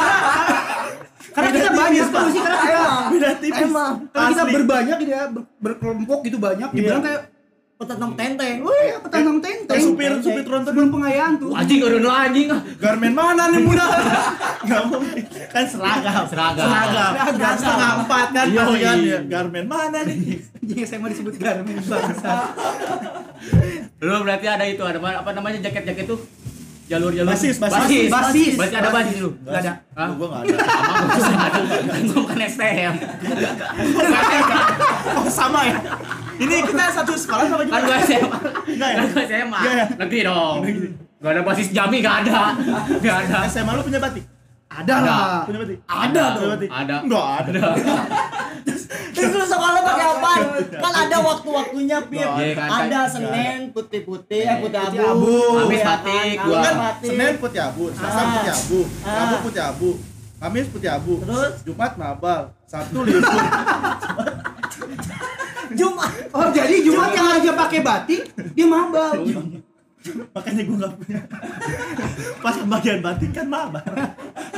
karena 1.31 1.51
kita 1.53 1.71
banyak 1.71 2.07
tuh 2.09 2.29
sih 2.33 2.41
karena 2.41 2.59
Beda 3.07 3.31
tipis. 3.39 3.67
Emang. 3.67 3.95
karena 4.11 4.29
kita 4.35 4.45
berbanyak 4.51 4.97
gitu 4.99 5.13
ya 5.13 5.23
ber- 5.31 5.49
berkelompok 5.63 6.19
gitu 6.25 6.37
banyak 6.43 6.69
nyebrang 6.75 7.03
kayak 7.07 7.23
petetong 7.77 8.17
tenteng 8.17 8.65
wih 8.65 8.89
petantang 9.05 9.37
Kayak 9.37 9.69
tenteng 9.69 9.81
supir, 9.85 10.11
supir 10.25 10.43
tronton 10.49 10.73
sebelum 10.73 10.89
pengayaan 10.97 11.33
tuh 11.37 11.53
Anjing 11.53 11.85
udah 11.85 12.01
dulu 12.01 12.09
anjing. 12.09 12.49
Garmen 12.81 13.13
mana 13.13 13.53
nih 13.53 13.61
muda? 13.61 13.85
Mungkin. 14.89 15.25
Kan 15.53 15.65
seragam. 15.69 16.25
Seragam. 16.25 16.65
Seragam. 16.65 17.13
Seragam. 17.13 17.55
Setengah 17.61 17.93
empat 18.01 18.27
kan 18.33 18.47
Yoi. 18.49 18.57
pasti 18.57 18.81
kan. 18.81 18.97
Ya, 19.05 19.19
Garmen 19.29 19.67
mana 19.69 19.99
nih? 20.09 20.41
Jadi 20.65 20.81
SMA 20.89 21.07
disebut 21.13 21.35
Garmin 21.37 21.77
bangsa. 21.85 22.33
Lu 24.01 24.15
berarti 24.25 24.47
ada 24.49 24.65
itu 24.65 24.81
ada 24.81 24.97
apa 24.97 25.31
namanya 25.37 25.61
jaket-jaket 25.61 26.09
tuh? 26.09 26.21
jalur 26.87 27.11
jalur 27.11 27.35
Basis, 27.35 27.59
basis. 27.59 27.75
basis 27.83 28.07
Basis. 28.07 28.55
Berarti 28.55 28.77
ada 28.79 28.91
basis 28.95 29.17
lu 29.19 29.31
Nggak 29.43 29.59
ada. 29.59 29.73
Hah? 29.99 30.09
Gua 30.15 30.27
enggak 30.31 30.43
ada. 30.47 30.57
kan 31.91 32.01
gua 32.07 32.19
bukan 32.23 32.39
STM 32.47 32.95
sama 35.39 35.61
ya. 35.67 35.77
Ini 36.37 36.57
kita 36.63 36.85
satu 36.93 37.13
sekolah 37.15 37.45
sama 37.47 37.59
kan 37.59 37.67
juga. 37.67 37.81
gua 37.83 37.99
SMA 38.01 38.39
Enggak 38.69 38.89
ya? 38.89 38.97
kan 38.97 39.07
gua 39.09 39.23
SMA 39.25 39.61
negeri 39.97 40.21
dong 40.23 40.57
gak 41.17 41.31
ada 41.33 41.43
basis 41.43 41.69
jami 41.71 41.97
gak 41.99 42.17
ada 42.23 42.41
gak 42.99 43.17
ada 43.25 43.39
SMA 43.47 43.73
lu 43.73 43.83
punya 43.83 43.99
batik? 43.99 44.25
Ada 44.69 44.95
lah. 44.99 45.43
Punya 45.43 45.59
batik? 45.59 45.79
Ada 45.83 46.25
dong. 46.29 46.51
batik? 46.51 46.69
Ada. 46.69 46.97
Enggak 47.01 47.27
ada. 47.41 47.67
Terus 49.17 49.33
lu 49.33 49.47
sekolah 49.47 49.81
pakai 49.81 50.07
apa? 50.11 50.33
Kan 50.77 50.93
ada 50.99 51.17
waktu-waktunya, 51.19 51.99
Pip. 52.05 52.21
Iya, 52.21 52.53
kan, 52.53 52.69
Ada 52.69 53.01
kan. 53.01 53.07
Senin 53.09 53.59
putih-putih, 53.71 54.45
eh 54.45 54.57
putih 54.61 54.77
Putih 54.83 55.01
abu. 55.01 55.37
Kamis 55.57 55.81
ya 55.81 55.87
batik, 55.89 56.35
kan? 56.35 56.45
gua. 56.45 56.61
Kan. 56.61 56.75
Senin 57.01 57.33
putih 57.39 57.63
abu, 57.63 57.85
Selasa 57.91 58.13
Ah. 58.15 58.27
putih 58.29 58.53
abu, 58.53 58.81
Ah. 59.01 59.15
Rabu 59.17 59.37
putih 59.41 59.63
abu, 59.65 59.91
Kamis 60.37 60.67
putih 60.69 60.91
abu, 60.93 61.13
Terus? 61.23 61.53
Jumat 61.65 61.93
mabal, 61.97 62.41
Sabtu 62.67 62.99
libur. 63.01 63.25
Jumat. 65.77 66.11
Oh, 66.31 66.49
jadi 66.51 66.75
Jumat 66.81 67.11
yang 67.13 67.29
aja 67.35 67.51
pakai 67.55 67.81
batik, 67.81 68.23
dia 68.51 68.67
mabal. 68.67 69.23
Makanya 70.33 70.63
gua 70.63 70.77
enggak 70.77 70.93
punya. 70.97 71.21
Pas 72.39 72.55
pembagian 72.55 72.99
batik 73.01 73.31
kan 73.31 73.47
mabal. 73.47 73.85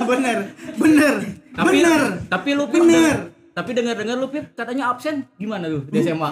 bener, 0.01 0.39
bener, 0.77 1.15
tapi 1.53 1.69
bener. 1.75 2.01
tapi 2.29 2.49
lu 2.53 2.65
Bener. 2.65 3.17
tapi 3.51 3.71
dengar 3.73 3.99
dengar 3.99 4.15
lu 4.15 4.29
Pip 4.29 4.55
katanya 4.55 4.87
absen 4.89 5.27
gimana 5.35 5.67
lu 5.67 5.83
di 5.85 5.99
SMA 5.99 6.31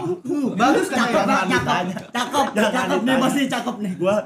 Bagus 0.54 0.86
kan 0.86 1.02
Cakep, 1.02 1.10
ya? 1.10 1.24
Pak, 1.24 1.26
Jangan 1.26 1.50
cakep. 1.50 1.50
ditanya. 1.50 1.94
Cakep, 2.06 2.46
Jangan 2.54 2.70
cakep 2.70 3.00
nih 3.02 3.16
pasti 3.18 3.40
cakep 3.50 3.76
nih. 3.82 3.92
Gua 3.98 4.16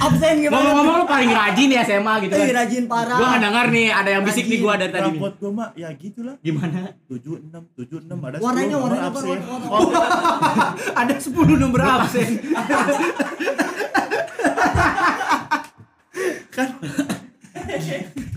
Absen 0.00 0.34
gimana? 0.38 0.56
ngomong-ngomong 0.56 0.96
lu 0.96 1.06
paling 1.06 1.28
rajin 1.30 1.68
ya 1.68 1.82
SMA 1.82 2.14
gitu 2.22 2.32
Ih, 2.32 2.40
kan 2.42 2.56
rajin 2.56 2.84
parah. 2.86 3.16
gua 3.16 3.26
nggak 3.28 3.42
dengar 3.42 3.66
nih 3.68 3.86
ada 3.90 4.10
yang 4.10 4.22
bisik 4.22 4.44
nih 4.46 4.58
gua 4.58 4.74
dari 4.74 4.88
tadi 4.90 5.10
rapot 5.12 5.34
gua 5.36 5.50
mah 5.52 5.68
ya 5.74 5.88
gitulah. 5.94 6.34
gimana 6.40 6.96
76 7.04 7.52
76 7.76 8.08
ada 8.08 8.36
Warnanya 8.38 8.74
10 8.74 8.80
warnanya 8.80 9.02
apa? 9.02 9.12
absen. 9.12 9.28
Warna- 9.28 9.68
Oh, 9.70 9.92
Ada 10.94 11.14
10 11.16 11.30
nomor 11.58 11.80
absen. 11.82 12.30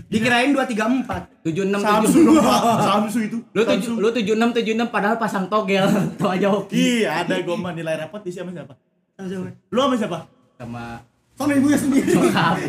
Dikirain 0.06 0.50
234. 0.50 1.44
tujuh 1.44 1.64
enam 1.64 1.80
Samsu 1.80 2.08
tujuh 2.14 2.24
dong, 2.30 2.40
Pak. 2.46 2.78
Samsu 2.80 3.18
itu. 3.22 3.36
lu 3.50 3.62
tujuh 3.62 3.92
lu 3.94 4.08
tujuh 4.10 4.34
enam 4.34 4.50
tujuh 4.50 4.72
enam 4.72 4.88
padahal 4.88 5.16
pasang 5.16 5.44
togel 5.46 5.84
tuh 6.18 6.28
aja 6.28 6.48
hoki 6.48 7.02
Iya, 7.02 7.20
ada 7.20 7.34
gua 7.40 7.56
mah 7.58 7.72
nilai 7.72 7.98
rapot 7.98 8.20
di 8.20 8.30
sama 8.30 8.50
siapa? 8.50 8.74
Lu 9.68 9.80
sama 9.82 9.94
siapa? 9.96 10.18
sama 10.54 11.02
Sama 11.34 11.52
ibunya 11.52 11.74
sendiri. 11.76 12.12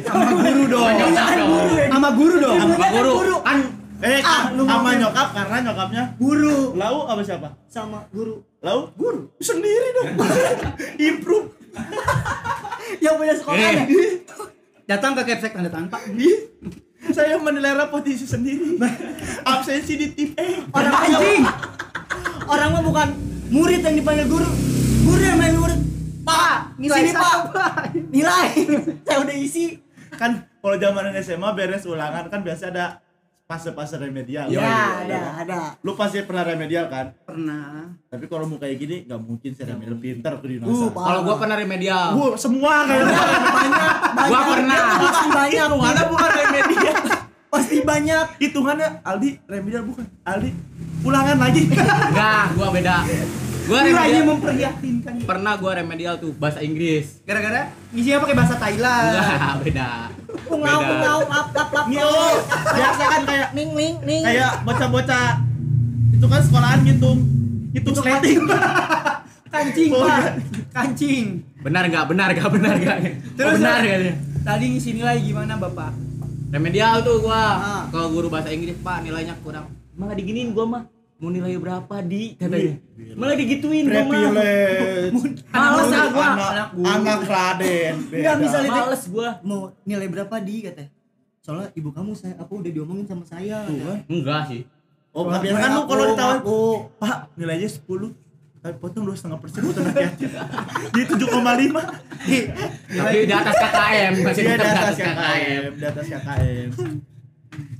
Sama 0.01 0.29
guru 0.33 0.63
dong. 0.65 0.85
Sama 0.89 1.05
nyokap 1.05 1.29
dong 1.35 1.51
Sama 1.87 2.09
guru 2.11 2.35
dong. 2.39 2.57
sama 2.57 2.75
guru 2.91 3.35
kan 3.41 3.59
Eh, 3.95 4.19
Ah, 4.21 4.51
lu 4.51 4.67
sama 4.67 4.91
nyokap 4.93 5.31
karena 5.31 5.57
nyokapnya 5.63 6.03
Guru 6.19 6.75
Lau 6.75 7.07
apa 7.07 7.23
siapa? 7.23 7.47
sama 7.65 8.03
guru. 8.11 8.43
Lau? 8.59 8.91
Guru. 8.93 9.31
Sendiri 9.39 9.87
dong. 9.95 10.19
Improve. 11.07 11.47
Yang 13.03 13.15
punya 13.15 13.33
sekolah 13.35 13.55
Eh. 13.57 13.71
ya? 13.71 13.83
Datang 14.85 15.15
ke 15.15 15.21
Kepsek 15.23 15.55
tanda 15.55 15.71
tanpa. 15.71 15.97
Saya 17.07 17.39
menilai 17.39 17.71
rapot 17.71 18.03
isi 18.03 18.25
sendiri. 18.25 18.75
Absensi 19.43 19.93
di 19.95 20.07
tim 20.11 20.29
E. 20.35 20.65
Orang 20.69 20.93
anjing. 20.93 21.43
Orang 22.45 22.69
mah 22.73 22.83
bukan 22.83 23.07
murid 23.47 23.79
yang 23.79 23.95
dipanggil 23.95 24.27
guru. 24.27 24.49
Guru 25.03 25.21
yang 25.23 25.39
main 25.39 25.55
murid. 25.55 25.79
Pak, 26.25 26.57
Nilai 26.75 26.99
sini 26.99 27.11
Pak. 27.11 27.21
satu, 27.21 27.41
Pak. 27.51 27.73
Nilai. 28.09 28.47
Saya 29.01 29.17
udah 29.21 29.35
isi. 29.37 29.77
Kan 30.11 30.31
kalau 30.55 30.75
zaman 30.75 31.13
SMA 31.17 31.49
beres 31.51 31.85
ulangan 31.85 32.25
kan 32.25 32.41
biasa 32.41 32.69
ada 32.69 32.99
fase-fase 33.45 33.95
remedial. 33.95 34.47
Iya, 34.47 34.57
Ya, 34.57 34.77
ada, 34.99 35.19
ada. 35.37 35.57
Lu 35.79 35.93
pasti 35.93 36.17
pernah 36.21 36.41
remedial 36.43 36.87
kan? 36.87 37.13
Pernah. 37.21 37.93
Tapi 38.03 38.25
kalau 38.25 38.47
mau 38.47 38.57
kayak 38.57 38.73
gini 38.75 39.05
nggak 39.05 39.21
mungkin 39.21 39.53
saya 39.53 39.71
remedial 39.71 39.97
pinter 39.97 40.33
ke 40.33 40.45
Uh, 40.45 40.51
dinasa. 40.51 40.85
Pak. 40.89 41.03
kalau 41.03 41.19
gua 41.21 41.35
pernah 41.37 41.55
remedial 41.55 42.05
Gua 42.11 42.27
semua 42.35 42.73
kayak 42.83 43.05
banyak, 43.05 43.41
banyak. 43.53 43.93
Gua 44.25 44.41
pernah. 44.47 44.77
Bukan 44.97 45.27
banyak. 45.31 45.61
Hitungannya 45.61 46.03
bukan 46.09 46.29
remedial. 46.33 46.95
Pasti 47.53 47.77
banyak. 47.83 48.25
Hitungannya 48.41 48.87
Aldi 49.01 49.29
remedial 49.45 49.83
bukan. 49.85 50.05
Aldi 50.23 50.49
ulangan 51.05 51.37
lagi. 51.37 51.63
enggak 51.69 52.43
gua 52.57 52.67
beda 52.71 52.95
gua 53.65 53.79
Nilainya 53.81 53.95
remedial 53.95 54.25
memprihatinkan. 54.29 55.13
pernah 55.23 55.53
gua 55.55 55.71
remedial 55.75 56.15
tuh 56.15 56.31
bahasa 56.33 56.59
Inggris 56.59 57.19
Gara-gara 57.21 57.73
ngisinya 57.89 58.19
pakai 58.21 58.35
bahasa 58.35 58.55
Thailand. 58.55 59.11
enggak 59.11 59.55
beda 59.63 59.89
Pungau, 60.35 60.77
Beda. 60.77 60.89
pungau, 60.91 61.19
lap, 61.25 61.47
lap, 61.49 61.69
lap. 61.71 61.85
Biasa 62.67 63.03
kan 63.07 63.21
kayak 63.23 63.49
Ning, 63.51 63.71
ning, 63.71 63.93
ning. 64.01 64.21
kayak 64.21 64.61
bocah-bocah 64.61 65.27
itu 66.11 66.25
kan 66.25 66.41
sekolahan 66.41 66.79
ngitung 66.81 67.19
hitung 67.71 67.95
slating. 67.95 68.39
Kancing, 69.47 69.89
Oh, 69.89 70.03
Pak. 70.03 70.19
iya. 70.19 70.31
Kancing. 70.69 71.25
benar 71.57 71.87
nggak 71.87 72.05
benar 72.05 72.29
nggak 72.29 72.49
benar 72.51 72.75
nggak 72.75 72.97
Terus, 73.33 73.47
oh, 73.47 73.53
benar 73.57 73.79
Pak? 73.79 73.87
katanya 73.89 74.15
Tadi 74.43 74.65
ngisi 74.69 74.89
nilai 74.93 75.17
gimana, 75.19 75.53
Bapak? 75.55 75.91
remedial 76.47 76.99
tuh 77.01 77.19
gua 77.19 77.43
Ah. 77.55 77.83
kalau 77.89 78.11
guru 78.11 78.27
bahasa 78.27 78.47
Inggris 78.47 78.75
pak 78.77 79.01
nilainya 79.01 79.35
kurang 79.39 79.67
malah 79.91 80.13
diginiin 80.13 80.51
gua 80.51 80.65
mah 80.65 80.81
mau 81.15 81.31
nilai 81.31 81.55
berapa 81.55 81.95
di 82.03 82.35
katanya 82.35 82.75
malah 83.15 83.35
digituin 83.39 83.87
gua 83.87 84.03
mah 84.03 84.11
Privilege. 84.11 85.39
males 85.47 85.89
ah 85.89 86.05
gua 86.11 86.25
anak, 86.27 86.49
anak 86.51 86.67
guru. 86.75 86.85
anak 86.91 87.19
Raden. 87.23 87.93
Nggak 88.11 88.35
bisa 88.43 88.57
lihat. 88.59 88.75
males 88.83 89.03
gua 89.07 89.29
Mau 89.39 89.59
nilai 89.83 90.07
berapa 90.11 90.35
di 90.43 90.55
katanya? 90.67 90.91
Soalnya 91.39 91.67
ibu 91.71 91.89
kamu 91.89 92.11
saya 92.13 92.35
apa 92.35 92.51
udah 92.51 92.67
diomongin 92.67 93.05
sama 93.05 93.23
saya. 93.23 93.63
Tuh 93.63 93.79
kan. 93.79 93.99
enggak 94.05 94.41
sih 94.51 94.61
Oh, 95.15 95.23
nggak 95.23 95.47
biasa 95.47 95.57
kan 95.57 95.69
lu 95.71 95.81
kalau 95.87 96.03
Aku, 96.03 96.11
ditawar, 96.11 96.35
aku. 96.43 96.59
Pak, 96.99 97.17
nilainya 97.39 97.69
10 97.71 97.87
tapi 98.59 98.81
potong 98.81 99.05
dua 99.05 99.13
setengah 99.13 99.37
persen 99.37 99.61
buat 99.61 99.77
anak 99.77 99.95
yatim. 99.95 100.31
Di 100.89 101.01
7,5. 101.05 101.85
tapi 102.89 103.17
di 103.23 103.33
atas 103.37 103.55
KKM 103.55 104.13
masih 104.25 104.41
Dia 104.41 104.57
di 104.57 104.65
atas 104.65 104.97
KKM, 104.97 105.69
di 105.77 105.85
atas 105.85 106.05
KKM. 106.09 106.67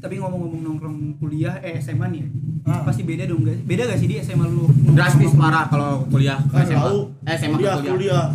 Tapi 0.06 0.22
ngomong-ngomong 0.22 0.62
nongkrong 0.62 0.98
kuliah 1.18 1.58
eh 1.60 1.82
SMA 1.82 2.06
nih. 2.08 2.22
ya, 2.22 2.30
Ah. 2.68 2.82
Pasti 2.86 3.02
beda 3.02 3.26
dong, 3.26 3.42
guys. 3.42 3.58
Beda 3.60 3.90
gak 3.90 3.98
sih 3.98 4.06
di 4.06 4.22
SMA 4.22 4.46
lu? 4.46 4.70
drastis 4.94 5.34
parah 5.34 5.66
kalau 5.66 6.06
kuliah 6.06 6.38
ke 6.40 6.54
Kan 6.54 6.62
SMA 6.64 6.78
tahu. 6.80 7.00
eh 7.26 7.34
SMA 7.34 7.50
ke 7.52 7.58
kuliah, 7.58 7.74
kuliah 7.74 7.90
kuliah. 7.90 8.26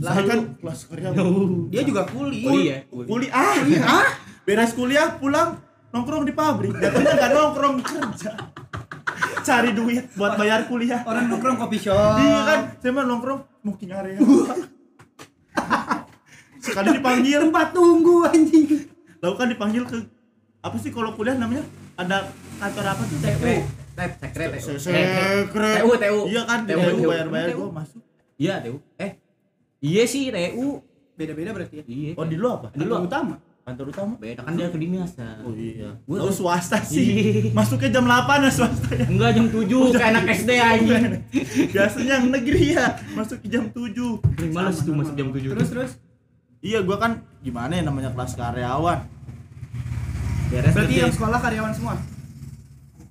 Saya 0.00 0.14
Lalu- 0.14 0.28
kan 0.28 0.40
kelas 0.56 0.80
karyawan. 0.86 1.18
Dia 1.66 1.82
juga 1.82 2.02
kuliah. 2.06 2.46
kuliah 2.46 2.78
kuliah. 2.86 3.08
Kuliah, 3.10 3.32
ah, 3.82 3.98
ah, 3.98 4.08
beres 4.46 4.70
kuliah 4.70 5.18
pulang 5.18 5.58
nongkrong 5.90 6.22
di 6.22 6.32
pabrik. 6.32 6.72
Datangnya 6.72 7.12
nggak 7.12 7.30
nongkrong 7.32 7.76
kerja. 7.80 8.30
Cari 9.40 9.70
duit 9.72 10.14
buat 10.14 10.34
bayar 10.36 10.66
kuliah. 10.66 11.02
Orang 11.02 11.26
nongkrong 11.26 11.58
kopi 11.58 11.78
shop. 11.80 12.22
Iya 12.22 12.38
kan, 12.44 12.60
saya 12.78 12.90
mah 12.92 13.02
nongkrong 13.04 13.40
smoking 13.60 13.90
area. 13.90 14.18
Sekali 16.60 16.94
dipanggil, 16.94 17.40
Tempat 17.42 17.66
tunggu 17.72 18.22
anjing. 18.24 18.86
lalu 19.18 19.34
kan 19.34 19.48
dipanggil 19.48 19.82
ke 19.84 19.96
apa 20.60 20.76
sih 20.76 20.90
kalau 20.90 21.12
kuliah 21.12 21.34
namanya? 21.34 21.64
Ada 21.94 22.28
kantor 22.56 22.84
apa 22.86 23.02
tuh? 23.02 23.16
TU. 23.18 23.54
Se- 24.58 24.80
Sekret. 24.80 25.76
TU 25.76 25.90
TU 25.94 26.18
Iya 26.26 26.42
kan, 26.42 26.64
TU, 26.64 26.80
bayar-bayar 27.02 27.52
gua 27.52 27.68
masuk. 27.74 28.00
iya 28.34 28.56
TU 28.58 28.80
eh 28.96 29.20
iya 29.78 30.02
sih 30.04 30.28
TU 30.28 30.80
Beda-beda 31.12 31.52
berarti 31.52 31.74
ya. 31.76 31.84
iya 31.86 32.10
Oh, 32.14 32.24
di 32.24 32.32
lu 32.34 32.48
apa? 32.48 32.72
Di 32.72 32.80
lu 32.80 32.96
utama. 32.98 33.36
Kantor 33.60 33.92
utama. 33.92 34.16
beda 34.16 34.40
kan 34.40 34.56
dia 34.56 34.68
kedinasan 34.68 35.44
Oh 35.44 35.52
iya. 35.52 36.00
Gua 36.02 36.16
Lu 36.18 36.24
tuh- 36.26 36.40
swasta 36.40 36.80
Iya. 36.80 36.88
sih. 36.94 37.08
Masuknya 37.52 37.92
jam 37.92 38.04
8 38.04 38.40
ya 38.40 38.50
swasta 38.50 38.88
ya. 38.90 39.04
enggak 39.06 39.30
jam 39.30 39.46
7 39.46 39.68
kayak 39.92 40.08
anak 40.10 40.24
SD 40.34 40.50
anjing 40.56 41.04
Biasanya 41.74 42.12
yang 42.14 42.26
negeri 42.30 42.64
ya, 42.72 42.86
masuk 43.12 43.36
ke 43.38 43.48
jam 43.48 43.68
7. 43.68 43.92
Paling 44.16 44.52
males 44.54 44.76
tuh 44.78 44.94
masuk 44.94 45.12
jam 45.12 45.28
7 45.28 45.44
Terus 45.50 45.68
terus. 45.68 45.92
Iya, 46.60 46.80
gua 46.80 46.96
kan 46.96 47.12
gimana 47.38 47.72
ya 47.74 47.82
namanya 47.82 48.10
kelas 48.10 48.32
karyawan. 48.32 48.98
Beres 50.50 50.74
Berarti 50.74 50.90
kerja. 50.90 51.02
yang 51.06 51.14
sekolah 51.14 51.38
karyawan 51.38 51.72
semua. 51.72 51.94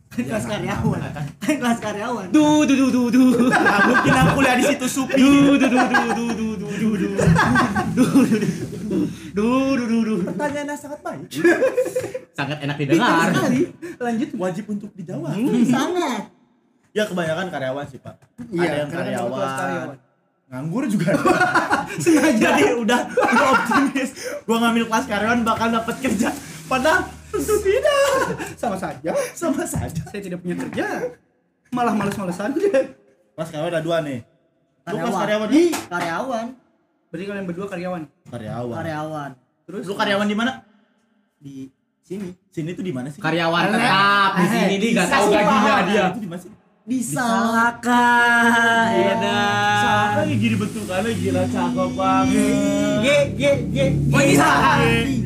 kelas 0.19 0.45
karyawan. 0.45 0.99
kelas 1.39 1.79
karyawan. 1.79 2.25
duh 2.29 2.67
duh 2.67 2.75
duh 2.75 2.89
duh 2.91 3.07
duh 3.15 3.29
Nggak 3.47 3.81
mungkin 3.87 4.13
aku 4.13 4.29
kuliah 4.35 4.55
di 4.59 4.65
situ 4.67 4.85
Supi. 4.85 5.15
duh 5.15 5.55
duh 5.55 5.69
duh 5.69 5.79
duh 5.87 6.11
duh 6.11 6.31
duh 6.35 6.53
duh 6.53 6.75
duh 6.75 6.95
duh 6.99 7.15
duh 7.95 9.05
duh 9.31 9.71
duh 9.71 9.87
duh 9.87 10.01
duh 10.03 10.19
Pertanyaannya 10.27 10.75
sangat 10.75 10.99
baik. 10.99 11.27
sangat 12.37 12.57
enak 12.59 12.75
didengar 12.77 13.31
Sekali. 13.31 13.59
Lanjut. 13.97 14.29
Wajib 14.35 14.65
untuk 14.67 14.89
dijawab. 14.93 15.31
Hmm, 15.31 15.63
sangat. 15.63 16.21
Ya 16.89 17.03
kebanyakan 17.05 17.47
karyawan 17.47 17.85
sih, 17.85 17.99
Pak. 18.01 18.15
Iya, 18.49 18.65
ada 18.65 18.75
yang 18.77 18.89
karyawan. 18.89 19.95
Nganggur 20.49 20.83
juga. 20.89 21.13
Sengaja. 21.95 22.57
Jadi 22.57 22.63
udah 22.75 22.99
udah 23.07 23.47
optimis. 23.53 24.09
Gua 24.43 24.57
ngambil 24.59 24.83
kelas 24.89 25.05
karyawan 25.05 25.39
bakal 25.45 25.67
dapat 25.69 25.95
kerja. 26.01 26.33
Padahal 26.65 27.05
tentu 27.29 27.55
tidak. 27.61 28.11
Sama 28.55 28.75
saja. 28.75 29.11
Sama 29.33 29.63
saja. 29.63 30.01
Saya 30.05 30.21
tidak 30.21 30.41
punya 30.41 30.57
kerja. 30.57 31.13
Malah 31.69 31.93
males-malesan 31.93 32.53
aja. 32.53 32.81
Kelas 33.33 33.49
karyawan 33.49 33.71
ada 33.71 33.81
dua 33.81 33.97
nih. 34.01 34.19
Lu 34.89 34.97
kelas 34.97 35.13
Karyawan. 35.13 35.21
karyawan. 35.21 35.49
Ih, 35.53 35.71
karyawan. 35.87 36.45
Berarti 37.09 37.23
kalian 37.25 37.45
berdua 37.45 37.67
karyawan. 37.67 38.01
Karyawan. 38.27 38.75
karyawan 38.75 39.31
Terus 39.63 39.83
Lu 39.85 39.93
karyawan 39.93 40.25
di 40.25 40.37
mana? 40.37 40.53
di 41.39 41.71
sini 42.03 42.35
Sini 42.51 42.75
tuh 42.75 42.83
di 42.83 42.91
mana 42.91 43.07
sih? 43.07 43.21
Karyawan 43.23 43.71
tetap 43.71 44.31
di 44.35 44.45
sini 44.45 44.73
dia 44.75 44.89
enggak 44.91 45.07
tahu 45.07 45.25
gajinya 45.29 45.73
dia. 45.87 46.05
Itu 46.11 46.19
di 46.19 46.29
mana 46.29 46.41
sih? 46.41 46.51
di 46.89 47.05
Salaka, 47.05 48.09
edan. 48.89 49.77
Siapa 49.77 50.19
yang 50.25 50.39
gini 50.41 50.55
bentuk 50.57 50.89
kali 50.89 51.13
gila 51.15 51.45
cakep 51.45 51.89
banget. 51.93 52.97
ye 53.05 53.17
ye 53.37 53.51
ye 53.69 53.85
Oh 54.09 54.19
ini 54.19 54.33
Salaka. 54.33 54.71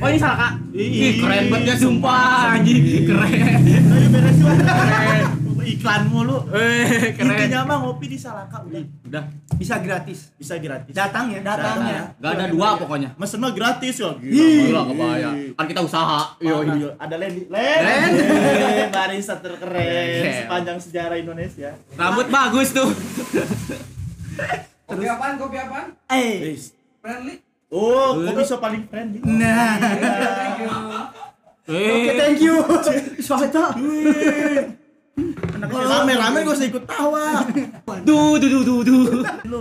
Oh 0.04 0.08
ini 0.12 0.20
Salaka. 0.20 0.48
Ih, 0.74 1.22
keren 1.22 1.46
banget 1.48 1.70
ya 1.70 1.75
sumpah 1.77 2.58
anjing. 2.58 3.06
Keren. 3.06 3.30
Ayo 3.86 4.08
beres. 4.10 4.38
Keren. 4.42 5.22
Iklan 5.63 6.01
mulu. 6.08 6.38
Eh, 6.50 7.13
keren. 7.13 7.30
Intinya 7.32 7.60
mah 7.63 7.77
ngopi 7.80 8.06
di 8.08 8.18
Salaka 8.18 8.60
udah 8.60 8.82
Udah. 9.06 9.24
bisa 9.53 9.77
gratis. 9.77 10.34
bisa 10.34 10.58
gratis. 10.58 10.92
Datang 10.92 11.30
ya. 11.30 11.39
datang 11.39 11.77
ya 11.84 12.01
Gak 12.18 12.32
ada 12.34 12.46
dua 12.50 12.75
pokoknya. 12.75 13.13
Mesen 13.15 13.38
mah 13.38 13.53
gratis 13.53 13.96
ya. 13.96 14.12
Gila 14.13 14.82
kebaya. 14.89 15.30
Kan 15.53 15.65
kita 15.70 15.82
usaha. 15.82 16.36
Yo, 16.38 16.65
Yo, 16.65 16.89
ada 16.98 17.15
Lendi. 17.15 17.46
Len. 17.48 18.10
Barista 18.96 19.38
terkeren 19.38 19.77
Keren. 19.77 20.34
sepanjang 20.42 20.77
sejarah 20.82 21.15
Indonesia. 21.15 21.70
Rambut 21.94 22.27
bagus 22.27 22.74
tuh. 22.74 22.89
Kopi 24.84 25.06
apaan? 25.06 25.34
Kopi 25.38 25.58
apaan? 25.60 25.88
eh. 26.10 26.58
Friendly. 27.00 27.53
Oh, 27.74 28.13
kok 28.15 28.38
bisa 28.38 28.56
paling 28.58 28.86
friendly? 28.86 29.18
Nah. 29.25 29.82
Thank 29.82 30.62
you. 30.62 30.70
Oke, 31.63 31.80
Eh, 32.06 32.13
thank 32.13 32.38
you. 32.38 32.56
Swasta. 33.18 33.74
Rame-rame 35.63 36.44
gak 36.44 36.53
usah 36.53 36.68
ikut 36.68 36.84
tawa. 36.84 37.48
duh 38.03 38.36
duh 38.36 38.50
duh 38.51 38.62
duh 38.62 38.82
duh. 38.84 39.06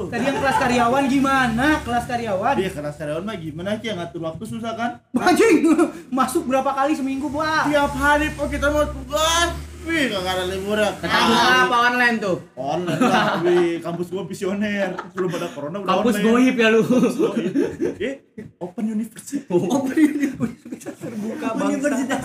Tadi 0.08 0.24
yang 0.24 0.38
kelas 0.38 0.56
karyawan 0.58 1.04
gimana? 1.06 1.80
Kelas 1.80 2.04
karyawan. 2.04 2.54
Dia 2.58 2.68
karena 2.68 2.90
karyawan 2.90 3.22
mah 3.22 3.36
gimana 3.38 3.70
sih 3.76 3.86
yang 3.86 3.96
ngatur 3.96 4.20
waktu 4.20 4.44
susah 4.44 4.72
kan? 4.74 4.90
Anjing, 5.14 5.62
masuk 6.10 6.44
berapa 6.44 6.68
kali 6.68 6.92
seminggu, 6.92 7.30
Pak? 7.30 7.70
Tiap 7.70 7.92
hari 7.94 8.28
kok 8.28 8.48
kita 8.50 8.66
mau 8.68 8.84
tugas. 8.84 9.48
Wih, 9.82 10.08
gak 10.08 10.22
ada 10.22 10.44
libur 10.46 10.76
ya. 10.76 10.90
Tetap 10.94 11.20
buka 11.26 11.52
apa 11.60 11.76
online 11.88 12.16
tuh? 12.18 12.36
Online 12.54 13.02
lah, 13.02 13.26
wih. 13.42 13.78
Kampus 13.78 14.06
gua 14.08 14.22
visioner. 14.22 14.94
Belum 15.10 15.30
ada 15.32 15.48
corona 15.50 15.76
udah 15.78 15.88
Kampus 15.92 16.14
online. 16.16 16.28
goib 16.28 16.54
ya 16.54 16.68
lu. 16.68 16.80
Goib. 16.86 17.98
Eh, 17.98 18.14
Open 18.62 18.84
University. 18.88 19.42
Terbuka 19.42 21.46
universitas 21.58 22.22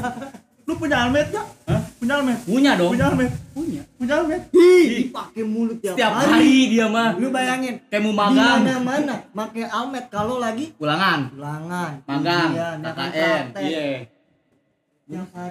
Lu 0.68 0.76
punya 0.76 1.00
almet 1.02 1.28
gak? 1.32 1.48
Hah? 1.66 1.82
Punya 1.98 2.14
almet? 2.20 2.38
Punya 2.44 2.72
dong. 2.76 2.92
Punya 2.92 3.06
almet? 3.08 3.32
Punya. 3.56 3.82
Punya 3.96 4.14
almet? 4.20 4.42
Ih, 4.52 5.08
pakai 5.10 5.42
mulut 5.42 5.80
tiap, 5.80 5.96
Setiap 5.96 6.12
hari 6.14 6.68
dia 6.68 6.86
mah. 6.86 7.16
Lu 7.16 7.32
bayangin 7.32 7.80
Kayak 7.88 8.04
mau 8.04 8.12
di 8.12 8.18
magang. 8.20 8.60
mana-mana 8.62 9.16
pakai 9.32 9.64
almet 9.64 10.06
kalau 10.12 10.38
lagi 10.38 10.76
Ulangan. 10.78 11.32
ulangan. 11.34 11.92
Magang. 12.04 12.50
Iya, 12.52 12.70
KKN. 12.84 13.44
Iya. 13.58 14.17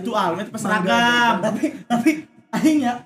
Itu 0.02 0.12
almet 0.12 0.48
pas 0.52 0.60
seragam. 0.60 1.34
Tapi 1.40 1.64
tapi 1.88 2.10
aing 2.60 2.84
ya 2.84 3.04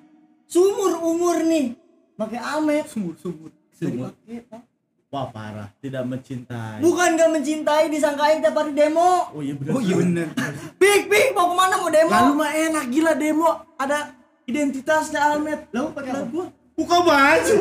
sumur 0.50 0.99
umur 0.99 1.47
nih 1.47 1.78
pakai 2.19 2.38
almet. 2.42 2.85
Sumur, 2.90 3.14
sumur. 3.19 3.50
Sumur. 3.75 4.11
Pak. 4.50 4.62
Wah 5.11 5.26
parah, 5.26 5.66
tidak 5.83 6.07
mencintai. 6.07 6.78
Bukan 6.78 7.19
gak 7.19 7.35
mencintai 7.35 7.90
disangka 7.90 8.30
aing 8.30 8.47
tiap 8.47 8.54
hari 8.54 8.71
demo. 8.78 9.26
Oh 9.35 9.42
iya 9.42 9.59
benar. 9.59 9.73
Oh 9.75 9.83
iya 9.83 9.95
bener. 9.99 10.26
Pik 10.78 11.11
pik 11.11 11.35
mau 11.35 11.50
ke 11.50 11.54
mana 11.59 11.75
mau 11.83 11.90
demo? 11.90 12.14
Lalu 12.14 12.33
mah 12.38 12.50
enak 12.54 12.85
gila 12.95 13.12
demo. 13.19 13.50
Ada 13.75 14.14
identitasnya 14.47 15.19
almet. 15.19 15.66
Lalu 15.75 15.88
pakai 15.99 16.11
apa? 16.14 16.23
gua 16.30 16.47
buka 16.78 16.97
baju. 17.02 17.57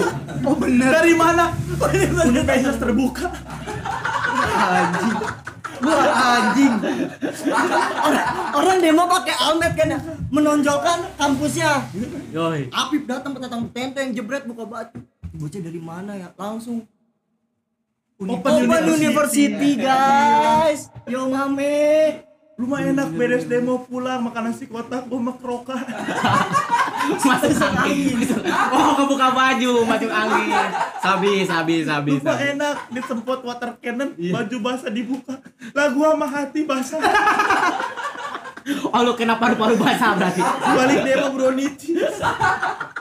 Oh 0.45 0.55
bener. 0.61 0.89
Dari 0.93 1.13
mana? 1.17 1.49
Universitas 2.29 2.77
terbuka. 2.77 3.33
anjing. 4.69 5.48
Wah 5.79 6.07
anjing. 6.11 6.73
Orang, 7.99 8.25
orang 8.55 8.77
demo 8.83 9.03
pakai 9.07 9.35
almet 9.39 9.73
kan 9.73 9.95
ya, 9.95 9.99
menonjolkan 10.29 10.99
kampusnya. 11.15 11.87
Yoi. 12.35 12.67
Apip 12.71 13.07
datang 13.07 13.31
petang 13.35 13.63
tenteng 13.71 14.11
jebret 14.11 14.43
buka 14.43 14.67
baju. 14.67 14.99
Bocah 15.39 15.61
dari 15.61 15.79
mana 15.79 16.19
ya? 16.19 16.29
Langsung 16.35 16.83
Open 18.19 18.35
Open 18.35 18.53
University. 18.67 18.99
University, 18.99 19.71
guys. 19.79 20.91
Yo 21.07 21.31
mame. 21.31 22.28
Lu 22.59 22.67
mah 22.67 22.83
enak 22.83 23.15
beres 23.15 23.47
demo 23.47 23.87
pulang 23.87 24.19
makan 24.19 24.51
nasi 24.51 24.67
kotak 24.67 25.07
gua 25.07 25.31
mah 25.31 25.35
keroka. 25.39 25.79
Masuk 27.23 27.55
angin. 27.55 28.19
Oh, 28.75 28.99
kebuka 28.99 29.31
baju, 29.31 29.87
masuk 29.87 30.11
angin. 30.11 30.51
Sabi, 30.99 31.47
sabi, 31.47 31.75
sabi, 31.87 32.11
Lu 32.11 32.21
mah 32.21 32.35
sabi. 32.35 32.51
enak 32.53 32.75
disemprot 32.91 33.41
water 33.41 33.79
cannon, 33.79 34.11
baju 34.11 34.57
basah 34.59 34.91
dibuka. 34.91 35.39
Lah 35.71 35.87
gua 35.95 36.19
mah 36.19 36.27
hati 36.27 36.67
basah. 36.67 36.99
Oh, 38.69 39.01
lu 39.01 39.17
kena 39.17 39.33
paru-paru 39.41 39.73
basah 39.81 40.13
berarti. 40.13 40.45
Balik 40.45 41.01
demo 41.01 41.33
bronitis. 41.33 42.21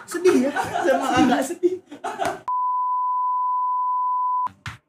Sedih 0.09 0.49
ya? 0.49 0.51
Sama 0.57 1.07
agak 1.12 1.44
sedih. 1.44 1.68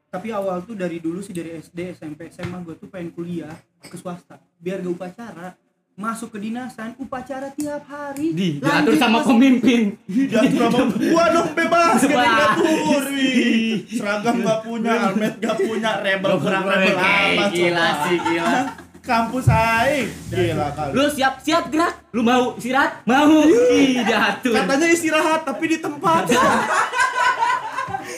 Tapi 0.09 0.33
awal 0.33 0.65
tuh 0.65 0.73
dari 0.73 0.97
dulu 0.97 1.21
sih 1.21 1.29
dari 1.29 1.53
SD, 1.53 1.93
SMP, 1.93 2.33
SMA 2.33 2.57
gue 2.65 2.73
tuh 2.73 2.89
pengen 2.89 3.13
kuliah 3.13 3.53
ke 3.79 3.93
swasta. 3.93 4.41
Biar 4.57 4.81
gak 4.81 4.89
upacara. 4.91 5.53
Masuk 5.93 6.31
ke 6.31 6.39
dinasan, 6.39 6.95
upacara 6.95 7.51
tiap 7.53 7.83
hari. 7.85 8.31
Di, 8.31 8.57
diatur 8.57 8.95
sama 8.95 9.19
masuk- 9.19 9.35
pemimpin. 9.35 9.99
Jangan 10.07 10.71
sama 10.71 10.95
gua 11.11 11.25
dong 11.29 11.49
bebas, 11.51 11.99
ngatur. 11.99 13.03
Wih. 13.11 13.83
Seragam 13.85 14.35
gak 14.39 14.59
punya, 14.63 14.91
almet 15.11 15.35
gak 15.37 15.59
punya, 15.59 15.99
rebel 15.99 16.39
kurang 16.39 16.63
rebel 16.65 16.95
apa 16.95 17.43
Gila 17.51 17.87
sih, 18.07 18.17
gila. 18.17 18.59
Kampus 18.99 19.45
aing. 19.45 20.07
Gila 20.31 20.67
kali. 20.71 20.91
Lu 20.95 21.03
siap 21.11 21.33
siap 21.43 21.67
gerak. 21.67 21.93
Lu 22.15 22.23
mau 22.23 22.55
istirahat? 22.55 23.03
Mau. 23.03 23.43
Ih, 23.43 23.99
diatur. 23.99 24.55
Katanya 24.55 24.87
istirahat 24.87 25.41
tapi 25.43 25.65
di 25.67 25.77
tempat. 25.77 26.25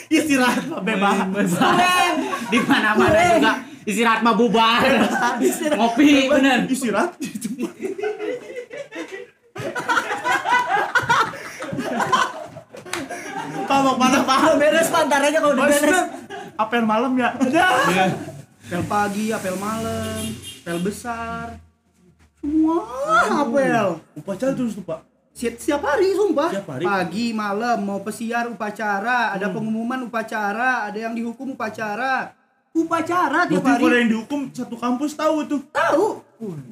istirahat 0.08 0.64
mah 0.66 0.80
bebas. 0.82 1.16
Bebas. 1.30 1.60
Di 2.50 2.58
mana-mana 2.64 3.18
juga 3.36 3.52
istirahat 3.86 4.20
mah 4.24 4.34
bubar. 4.34 4.82
Ngopi 5.78 6.30
bener. 6.30 6.58
Istirahat 6.66 7.18
di 7.20 7.30
tempat. 7.36 7.74
Pak 13.62 13.78
mau 13.80 13.96
mana? 13.96 14.20
Kalau 14.26 14.56
beres 14.60 14.88
Pak, 14.92 15.02
ntar 15.08 15.22
aja 15.24 15.38
kalau 15.40 15.54
udah 15.56 15.64
beres. 15.64 16.06
Apel 16.60 16.84
malam 16.84 17.16
ya? 17.16 17.32
Ada. 17.36 17.66
Apel 18.68 18.82
pagi, 18.88 19.32
apel 19.32 19.56
malam, 19.56 20.20
apel 20.64 20.78
besar. 20.84 21.56
Semua 22.40 22.84
apel. 23.44 24.00
Upacara 24.18 24.52
terus 24.52 24.76
tuh 24.76 24.84
Pak. 24.84 25.11
Setiap, 25.32 25.54
setiap 25.56 25.82
hari 25.82 26.12
sumpah. 26.12 26.50
Setiap 26.50 26.68
hari? 26.70 26.84
Pagi, 26.84 27.26
malam, 27.32 27.78
mau 27.80 28.00
pesiar 28.00 28.46
upacara, 28.46 29.32
ada 29.32 29.48
pengumuman 29.48 29.96
upacara, 30.02 30.84
ada 30.84 30.98
yang 30.98 31.12
dihukum 31.12 31.52
upacara. 31.52 32.36
Upacara 32.70 33.44
tiap 33.44 33.60
Berarti 33.60 33.68
kalau 33.74 33.84
hari. 33.86 34.00
yang 34.00 34.10
dihukum 34.10 34.40
satu 34.48 34.76
kampus 34.76 35.12
tahu 35.12 35.44
tuh. 35.44 35.60
Tahu. 35.68 36.06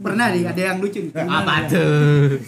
Pernah 0.01 0.27
nih 0.31 0.45
ada 0.45 0.63
yang 0.67 0.77
lucu 0.77 0.99
nih. 0.99 1.13
Apa 1.15 1.69
tuh? 1.69 2.41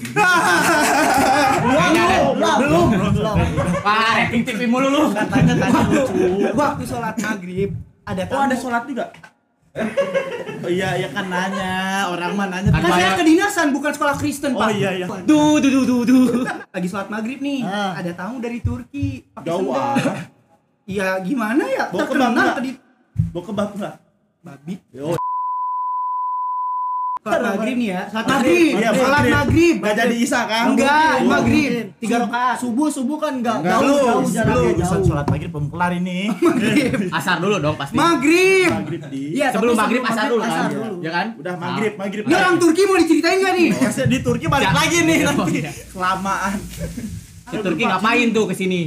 Ada- 1.62 2.10
Belum, 2.58 2.86
belum. 2.90 3.36
Wah, 3.78 4.10
rating 4.16 4.42
TV 4.42 4.60
mulu 4.64 4.88
lu. 4.88 5.02
Katanya 5.12 5.54
tadi 5.58 5.80
lucu. 5.86 6.14
Waktu 6.50 6.82
sholat 6.82 7.14
maghrib 7.18 7.70
ada 8.02 8.22
Oh 8.26 8.40
ada 8.40 8.50
tamu. 8.50 8.56
sholat 8.58 8.82
juga? 8.84 9.04
Oh 10.62 10.68
iya, 10.68 10.94
iya 10.94 11.08
kan 11.08 11.26
nanya, 11.26 11.72
orang 12.08 12.36
mah 12.36 12.46
nanya. 12.46 12.68
Kan 12.70 12.92
saya 12.92 13.16
kedinasan 13.16 13.72
bukan 13.72 13.90
sekolah 13.90 14.14
Kristen, 14.16 14.52
Oh 14.52 14.60
Pak. 14.60 14.76
iya 14.76 14.90
iya. 14.94 15.06
Duh, 15.24 15.56
duh, 15.56 15.70
duh, 15.70 15.84
duh, 15.84 16.02
duh. 16.04 16.44
Lagi 16.68 16.86
sholat 16.86 17.08
maghrib 17.08 17.40
nih, 17.40 17.64
Ah. 17.64 17.96
ada 17.96 18.12
tamu 18.12 18.36
dari 18.38 18.60
Turki. 18.60 19.24
pakai 19.32 19.48
Jauh 19.48 19.72
ah. 19.72 19.96
Iya 20.82 21.14
gimana 21.22 21.62
ya? 21.64 21.88
Bawa 21.88 22.04
nggak? 22.04 22.54
tadi 22.58 22.70
Bawa 23.30 23.44
kebab 23.44 23.68
enggak? 23.78 23.94
babi. 24.42 24.74
Yo, 24.90 25.14
maghrib 27.24 27.76
nih 27.76 27.88
ya. 27.88 28.02
Sholat 28.04 28.26
Maghrib. 28.26 28.50
maghrib. 28.66 28.72
Iya, 28.74 28.90
Sholat 28.90 29.10
maghrib. 29.12 29.32
maghrib. 29.32 29.74
Enggak 29.78 29.94
jadi 29.96 30.16
Isa 30.18 30.40
kan? 30.44 30.64
Enggak, 30.68 31.14
maghrib. 31.22 31.70
Tiga 31.96 32.16
rakaat. 32.20 32.56
Subuh 32.58 32.88
subuh 32.88 33.16
kan 33.16 33.32
enggak 33.36 33.56
Enggak, 33.56 33.72
jauh 33.72 33.86
lu, 33.86 33.94
jauh 33.94 34.22
jaraknya 34.26 34.72
jauh. 34.82 35.02
sholat 35.04 35.26
maghrib 35.28 35.50
belum 35.50 35.66
kelar 35.68 35.92
ini. 35.94 36.18
Asar 37.18 37.36
dulu 37.38 37.56
dong 37.56 37.76
pasti. 37.76 37.94
Maghrib. 37.94 38.68
maghrib 38.68 39.02
di. 39.06 39.22
Iya, 39.38 39.46
Sebelum 39.52 39.74
maghrib 39.74 40.02
asar 40.02 40.24
dulu 40.28 40.42
kan? 40.42 40.68
Ya 40.98 41.10
kan? 41.12 41.26
Udah 41.36 41.54
maghrib, 41.56 41.92
maghrib. 41.94 42.22
Ini 42.24 42.34
orang 42.36 42.56
Turki 42.58 42.82
mau 42.82 42.96
diceritain 42.96 43.38
gak 43.38 43.54
nih? 43.54 43.68
Masih 43.72 44.04
di 44.04 44.18
Turki 44.18 44.46
balik 44.46 44.66
Ya. 44.66 44.72
lagi 44.72 44.98
nih 45.00 45.18
Oh, 45.20 45.26
nanti. 45.32 45.52
iya. 45.56 45.70
Kelamaan. 45.88 46.54
Di 47.44 47.56
Turki 47.56 47.82
ngapain 47.84 48.28
tuh 48.28 48.44
ke 48.44 48.54
sini? 48.54 48.82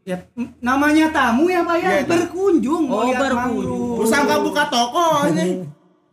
Ya, 0.00 0.16
namanya 0.60 1.12
tamu 1.12 1.46
ya 1.46 1.60
Pak 1.60 1.76
ya, 1.76 1.90
Iya, 1.92 2.02
berkunjung 2.04 2.82
mau 2.84 2.94
Oh, 2.96 3.04
lihat 3.06 3.20
berkunjung. 3.20 4.06
sangka 4.06 4.38
buka 4.38 4.64
toko 4.66 5.28
ini. 5.28 5.66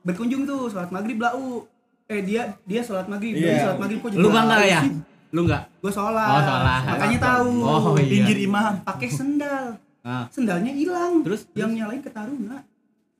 Berkunjung 0.07 0.43
tuh 0.43 0.65
sholat 0.67 0.87
maghrib 0.87 1.19
lau. 1.19 1.67
Eh 2.07 2.23
dia 2.23 2.55
dia 2.63 2.79
sholat 2.79 3.05
maghrib, 3.05 3.35
Iya. 3.35 3.43
dia 3.43 3.55
sholat 3.61 3.77
maghrib 3.77 3.99
kok 3.99 4.15
Lu 4.15 4.29
bang 4.29 4.47
enggak 4.47 4.63
ya? 4.65 4.81
Lu 5.29 5.43
enggak? 5.43 5.63
Gue 5.77 5.91
sholat. 5.91 6.31
Oh, 6.31 6.41
sholat. 6.41 6.81
Makanya 6.87 7.17
tahu. 7.21 7.51
Oh, 7.59 7.83
iya. 7.93 8.07
Pinggir 8.07 8.37
imam. 8.41 8.73
Pakai 8.81 9.09
sendal. 9.09 9.75
Ah. 10.01 10.23
sendalnya 10.31 10.71
hilang 10.71 11.19
Terus? 11.19 11.43
yang 11.51 11.67
nyalain 11.69 11.99
ke 11.99 12.07
Taruna 12.07 12.63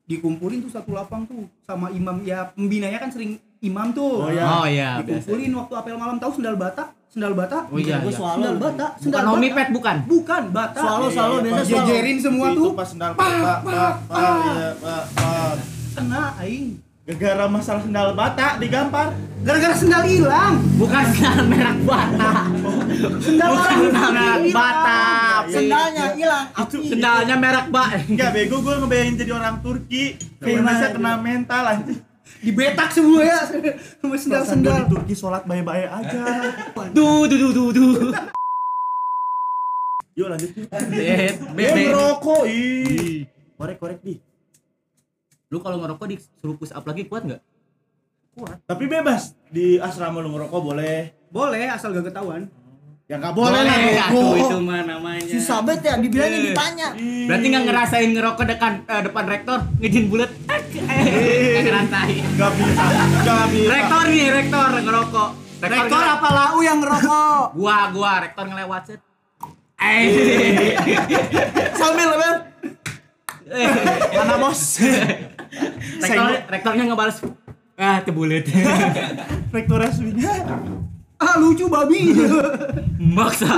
dikumpulin 0.07 0.63
tuh 0.63 0.71
satu 0.71 0.95
lapang 0.95 1.27
tuh 1.27 1.43
sama 1.59 1.91
imam 1.91 2.23
ya 2.23 2.47
pembinanya 2.47 2.95
kan 2.95 3.11
sering 3.11 3.35
imam 3.59 3.91
tuh 3.91 4.23
Oh, 4.23 4.31
iya. 4.31 4.43
Oh 4.47 4.63
iya, 4.63 4.89
biasa. 4.95 5.03
dikumpulin 5.19 5.51
waktu 5.53 5.73
apel 5.75 5.99
malam 5.99 6.15
tahu 6.15 6.39
sendal 6.39 6.55
bata 6.55 6.95
sendal 7.11 7.35
bata 7.35 7.67
Oh 7.67 7.75
iya, 7.75 7.99
Gua 7.99 8.07
iya. 8.07 8.31
sendal 8.31 8.55
bata 8.55 8.85
Bukan 8.95 9.03
sendal 9.03 9.23
Homi 9.27 9.47
bata 9.49 9.57
Pet 9.57 9.69
bukan. 9.69 9.95
bukan 10.07 10.43
bata 10.49 10.79
Swallow, 10.79 11.09
swallow, 11.11 11.37
biasa 11.43 11.59
swallow. 11.59 11.75
jejerin 11.83 12.17
semua 12.23 12.47
tuh 12.55 12.71
pas 12.71 12.87
sendal 12.87 13.11
pak 13.11 13.27
pak 13.35 13.59
pak 14.07 15.03
pak 15.11 15.76
iya, 15.97 16.05
kena 16.05 16.23
aing 16.37 16.67
gara-gara 17.07 17.45
masalah 17.47 17.81
sendal 17.81 18.11
bata 18.13 18.59
digampar 18.59 19.15
gara-gara 19.41 19.73
sendal 19.73 20.03
hilang 20.03 20.59
Bukan 20.77 21.03
sendal 21.09 21.39
merek 21.47 21.79
bata. 21.81 22.31
sendal 23.17 23.49
Bukan 23.49 23.75
merek 23.79 24.13
hilang. 24.13 24.43
bata. 24.53 24.99
Sendalnya 25.47 26.05
hilang. 26.13 26.45
Api. 26.53 26.77
Sendalnya 26.85 27.35
merek 27.35 27.65
bak. 27.71 27.87
Enggak 28.05 28.29
bego 28.29 28.59
gue 28.59 28.75
ngebayangin 28.77 29.15
jadi 29.17 29.31
orang 29.33 29.55
Turki 29.63 30.03
Kayak 30.37 30.51
Indonesia 30.53 30.77
mana? 30.83 30.93
kena 30.93 31.11
mental 31.17 31.63
anjing 31.65 31.99
dibetak 32.37 32.89
semua 32.91 33.21
ya 33.23 33.39
sama 33.41 34.15
sendal 34.15 34.43
Perasaan 34.43 34.61
gua 34.61 34.69
sendal 34.69 34.77
di 34.77 34.89
Turki 34.91 35.13
sholat 35.15 35.43
baik-baik 35.43 35.89
aja 35.89 36.21
Duh, 36.93 37.23
duh, 37.25 37.37
duh, 37.39 37.51
duh, 37.51 37.69
duh. 37.73 38.13
Yuk 40.13 40.27
lanjut 40.27 40.49
yuk 40.51 40.67
ngerokok 41.55 42.41
ih 42.45 43.25
Korek 43.55 43.77
korek 43.79 43.99
di 44.03 44.13
Lu 45.47 45.57
kalau 45.57 45.77
ngerokok 45.77 46.05
disuruh 46.07 46.55
push 46.55 46.71
up 46.71 46.83
lagi 46.83 47.05
kuat 47.05 47.23
nggak? 47.23 47.41
Kuat 48.33 48.57
Tapi 48.63 48.83
bebas 48.85 49.31
Di 49.47 49.77
asrama 49.77 50.19
lu 50.19 50.29
ngerokok 50.29 50.59
boleh 50.61 50.97
boleh 51.27 51.67
asal 51.67 51.91
gak 51.91 52.07
ketahuan 52.07 52.47
Ya 53.03 53.15
nggak 53.15 53.31
boleh 53.33 53.63
lah 53.63 53.75
aku 54.03 54.19
bego 54.19 54.35
itu 54.35 54.57
mah 54.59 54.83
namanya. 54.83 55.23
Susah 55.25 55.63
banget 55.63 55.79
ya 55.81 55.93
dibilangnya 55.95 56.27
Eh. 56.33 56.45
ditanya. 56.45 56.87
Berarti 57.23 57.45
nggak 57.47 57.65
ngerasain 57.65 58.09
ngerokok 58.11 58.43
depan 58.45 58.71
eh, 58.83 59.01
depan 59.01 59.25
rektor 59.25 59.57
ngejin 59.79 60.05
bulat. 60.05 60.27
Nggak 60.27 61.63
ngerasain. 61.63 62.23
Nggak 62.35 62.51
bisa 62.53 62.83
Nggak 63.23 63.43
bisa 63.47 63.69
Rektor 63.71 64.03
nih, 64.05 64.25
rektor 64.29 64.69
ngerokok. 64.77 65.29
rektor 65.57 65.87
ngele- 65.97 66.13
apa 66.13 66.27
lau 66.29 66.59
yang 66.59 66.77
ngerokok 66.77 67.43
Gua, 67.57 67.77
gua 67.89 68.11
rektor 68.21 68.43
ngelewat 68.45 68.83
set. 68.85 68.99
Eh. 69.77 70.75
Sambil 71.73 72.11
Bel 72.11 72.35
Eh. 73.47 73.67
Mana 74.13 74.35
bos 74.37 74.59
rektor, 76.03 76.27
rektornya 76.49 76.83
ngebales 76.89 77.17
ah 77.77 78.01
kebulet 78.01 78.45
Rektor 79.55 79.77
resminya 79.81 80.33
ah 81.23 81.35
lucu 81.41 81.65
babi. 81.65 82.13
Maksa. 83.01 83.49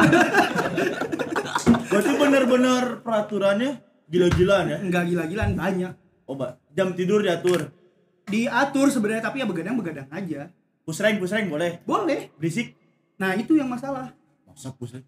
Berarti 1.91 2.12
bener-bener 2.15 3.03
peraturannya 3.03 3.83
Gila-gilaan 4.09 4.65
ya? 4.73 4.77
Enggak 4.81 5.05
gila-gilaan 5.05 5.53
banyak. 5.53 5.93
Oh 6.25 6.33
Mbak. 6.33 6.73
Jam 6.73 6.97
tidur 6.97 7.21
diatur? 7.21 7.69
Diatur 8.25 8.89
sebenarnya 8.89 9.29
tapi 9.29 9.41
ya 9.41 9.45
begadang 9.45 9.77
begadang 9.77 10.09
aja. 10.09 10.49
Pusreng 10.81 11.21
pusreng 11.21 11.45
boleh? 11.45 11.85
Boleh. 11.85 12.33
Berisik? 12.41 12.73
Nah 13.21 13.38
itu 13.38 13.53
yang 13.53 13.69
masalah. 13.69 14.09
Masa 14.49 14.73
pusreng? 14.73 15.05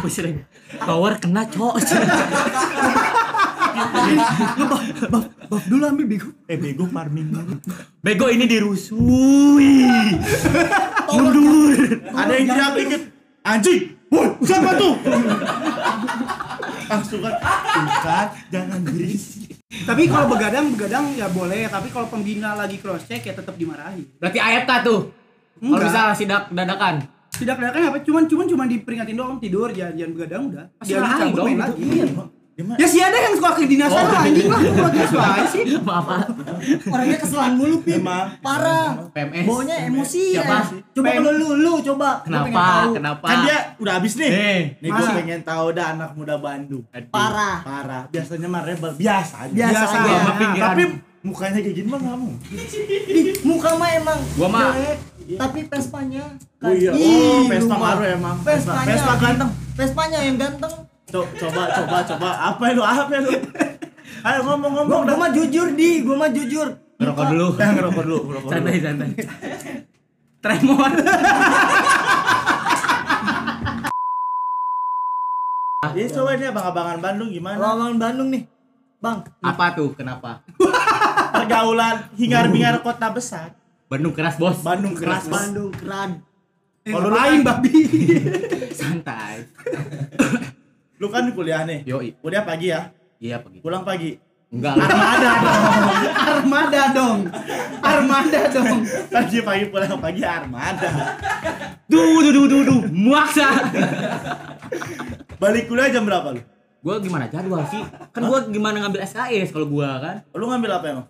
Pusing 0.00 0.44
power 0.80 1.16
kena 1.20 1.44
cok 1.48 1.76
bab 5.46 5.62
dulu 5.70 5.84
ambil 5.86 6.06
bego. 6.08 6.28
Eh 6.50 6.58
bego 6.58 6.84
farming 6.90 7.28
bego 8.02 8.26
ini 8.32 8.44
dirusui. 8.48 9.86
Mundur. 11.06 11.78
Ada 12.12 12.32
yang 12.34 12.46
teriak 12.50 12.72
dikit. 12.74 13.02
Anjing. 13.46 13.82
Woi 14.06 14.28
siapa 14.42 14.70
tuh? 14.78 14.94
Langsung 16.86 17.20
kan. 17.22 17.34
Bukan 17.74 18.26
Jangan 18.54 18.78
berisik. 18.86 19.50
Tapi 19.66 20.02
kalau 20.06 20.26
begadang 20.30 20.66
begadang 20.74 21.04
ya 21.14 21.26
boleh. 21.30 21.66
Tapi 21.70 21.88
kalau 21.90 22.06
pembina 22.10 22.54
lagi 22.54 22.78
cross 22.78 23.06
check 23.06 23.22
ya 23.26 23.34
tetap 23.34 23.54
dimarahi 23.54 24.02
berarti 24.18 24.38
AFK 24.38 24.70
tuh? 24.86 25.00
Kalau 25.56 25.82
misalnya 25.82 26.14
sidak 26.14 26.42
dadakan? 26.52 26.94
Tidak 27.36 27.54
kelihatan 27.56 27.92
apa? 27.92 28.00
Cuman 28.00 28.24
cuman 28.24 28.46
cuman 28.48 28.66
diperingatin 28.70 29.16
doang. 29.16 29.36
Tidur 29.36 29.68
jangan 29.72 29.94
jangan 29.96 30.12
begadang 30.16 30.42
udah. 30.48 30.64
Dia 30.84 30.96
Masih 31.00 31.16
cabut 31.20 31.36
dong, 31.36 31.46
main 31.46 31.58
lagi. 31.60 31.80
Iya 31.84 32.06
Gimana? 32.56 32.76
ya 32.76 32.86
sih 32.88 32.98
ada 32.98 33.12
yang 33.14 33.34
suka 33.34 33.52
kedinasan 33.54 34.00
Oh. 34.00 34.08
lah 34.08 34.22
anjing 34.22 34.48
lah 34.48 34.60
gua 34.64 34.88
terus 34.88 35.12
aja 35.12 35.44
sih 35.44 35.62
maaf 35.84 36.04
Pak. 36.06 36.20
Orangnya 36.88 37.18
keselan 37.18 37.52
mulu 37.54 37.76
pin. 37.80 38.00
Emang. 38.00 38.32
Parah. 38.40 38.96
PMS 39.10 39.44
Baunya 39.44 39.76
emosi 39.84 40.22
Siapa? 40.32 40.56
ya. 40.56 40.60
Coba 40.90 41.08
kalau 41.12 41.32
lu 41.32 41.48
lu 41.54 41.72
coba. 41.82 42.10
Gua 42.18 42.48
kenapa 42.48 42.64
kenapa 42.90 43.24
Kan 43.26 43.36
dia 43.44 43.58
udah 43.76 43.92
habis 43.94 44.16
nih 44.16 44.30
Eh, 44.30 44.60
Nih 44.78 44.88
gue 44.88 44.96
masa? 44.98 45.12
pengen 45.14 45.40
tahu 45.42 45.66
dah 45.70 45.86
anak 45.92 46.10
muda 46.12 46.34
Bandung 46.36 46.80
Aduh. 46.90 47.08
Parah. 47.08 47.60
Parah 47.60 48.02
Biasanya 48.08 48.48
mah 48.48 48.62
rebel 48.62 48.90
Biasa 48.94 49.34
aja 49.38 49.52
Biasa 49.52 49.76
Biasa 49.76 49.96
aja. 49.98 50.32
pinggiran. 50.34 50.64
Tapi 50.66 50.82
mukanya 51.22 51.58
kayak 51.58 51.74
gini 51.74 51.86
mah 51.86 52.00
nggak 52.00 52.16
mungkin 52.16 52.56
Di 53.04 53.20
muka 53.42 53.70
mah 53.74 53.90
emang 53.92 54.18
Gua 54.32 54.48
mah- 54.48 54.72
jelek, 54.72 54.98
tapi 55.36 55.58
Vespanya 55.66 56.24
Oh 56.58 56.72
iya 56.72 56.90
Oh 56.90 57.44
mah. 57.44 57.76
ngaruh 57.76 58.08
emang 58.10 58.36
Vespanya. 58.40 58.88
Vespa 58.88 59.12
ganteng 59.18 59.50
Vespanya 59.76 60.18
yang 60.20 60.40
ganteng. 60.40 60.72
Co- 61.06 61.30
Coba 61.32 61.62
coba 61.70 61.96
coba. 62.04 62.28
Apa 62.48 62.64
lu 62.72 62.82
apa 62.82 63.14
lu? 63.16 63.30
Ayo 64.22 64.38
ngomong 64.42 64.72
ngomong 64.74 65.00
gua 65.04 65.16
mah 65.16 65.30
jujur 65.30 65.70
di, 65.72 66.02
gua 66.02 66.16
mah 66.18 66.30
jujur. 66.30 66.66
ngerokok 66.96 67.24
dulu. 67.28 67.46
Ya 67.54 67.68
ngerokok 67.70 68.02
dulu 68.02 68.18
ngerokok 68.26 68.42
dulu. 68.42 68.52
Santai 68.52 68.80
santai. 68.80 69.10
Tremor. 70.42 70.90
Ini 75.86 76.10
coba 76.10 76.30
ini 76.34 76.44
abang-abangan 76.44 76.98
Bandung 76.98 77.30
gimana? 77.30 77.56
Lawan 77.56 77.96
Bandung 77.96 78.28
nih. 78.28 78.42
Bang, 78.98 79.22
apa 79.38 79.64
tuh? 79.72 79.94
Kenapa? 79.94 80.42
Pergaulan 81.30 82.10
hingar-bingar 82.12 82.80
kota 82.80 83.08
besar. 83.08 83.54
Bandung 83.86 84.10
keras 84.10 84.34
bos. 84.34 84.58
Bandung 84.60 84.92
keras 84.92 85.24
Bos. 85.24 85.36
Bandung 85.38 85.70
keran. 85.70 86.10
eh, 86.82 86.90
Kalau 86.90 87.06
lu 87.06 87.14
ngapain 87.14 87.38
kan- 87.38 87.46
babi? 87.46 87.74
Santai 88.76 89.34
Lu 90.96 91.12
kan 91.12 91.28
kuliah 91.36 91.68
nih. 91.68 91.84
Yoi. 91.84 92.16
Kuliah 92.24 92.44
pagi 92.44 92.72
ya? 92.72 92.88
Iya 93.20 93.40
begitu 93.40 93.60
Pulang 93.64 93.84
pagi? 93.84 94.16
Enggak 94.48 94.78
lah. 94.78 94.88
Armada 94.88 95.32
dong. 95.42 95.60
Armada 96.16 96.82
dong. 96.94 97.20
Armada 97.84 98.40
dong. 98.48 98.78
Pagi 99.12 99.38
pagi 99.44 99.64
pulang 99.68 100.00
pagi 100.00 100.22
armada. 100.24 100.88
Duh 101.84 102.24
duh 102.24 102.32
duh 102.32 102.46
duh 102.48 102.62
duh 102.66 102.80
maksa 102.90 103.46
Balik 105.36 105.68
kuliah 105.68 105.92
jam 105.92 106.08
berapa 106.08 106.32
lu? 106.32 106.42
gua 106.86 107.02
gimana 107.02 107.26
jadwal 107.26 107.66
sih? 107.66 107.82
Kan 108.14 108.30
gua 108.30 108.46
gimana 108.46 108.78
ngambil 108.86 109.02
SKS 109.02 109.50
kalau 109.50 109.66
gua 109.66 109.98
kan? 109.98 110.16
Lu 110.38 110.46
ngambil 110.46 110.70
apa 110.78 110.86
emang? 110.94 111.06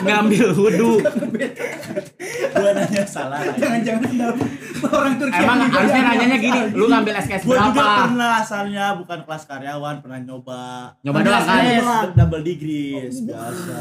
ngambil 0.00 0.46
wudhu 0.56 0.92
Gua 2.50 2.70
nanya 2.72 3.04
salah 3.04 3.40
jangan-jangan 3.54 4.10
orang 4.80 5.14
Turki 5.16 5.36
emang 5.36 5.58
harusnya 5.66 6.02
nanyanya 6.02 6.38
gini 6.38 6.60
lu 6.72 6.84
ngambil 6.86 7.14
SKS 7.20 7.42
Gua 7.44 7.56
juga 7.60 7.72
berapa? 7.76 8.02
pernah 8.08 8.30
asalnya 8.38 8.84
bukan 8.96 9.18
kelas 9.22 9.42
karyawan 9.44 9.96
Pernah 10.00 10.20
nyoba. 10.20 10.62
Nyoba 11.02 11.18
doang 11.20 11.44
kan? 11.44 12.06
Double 12.16 12.42
degree 12.42 13.04
biasa. 13.04 13.78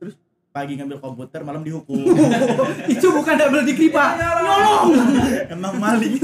Terus 0.00 0.14
pagi 0.48 0.78
ngambil 0.78 1.02
komputer 1.02 1.42
malam 1.42 1.66
dihukum. 1.66 1.98
Itu 2.94 3.10
bukan 3.10 3.34
double 3.34 3.66
degree 3.66 3.90
pak. 3.90 4.10
Nyolong. 4.16 4.86
Emang 5.50 5.74
maling. 5.76 6.14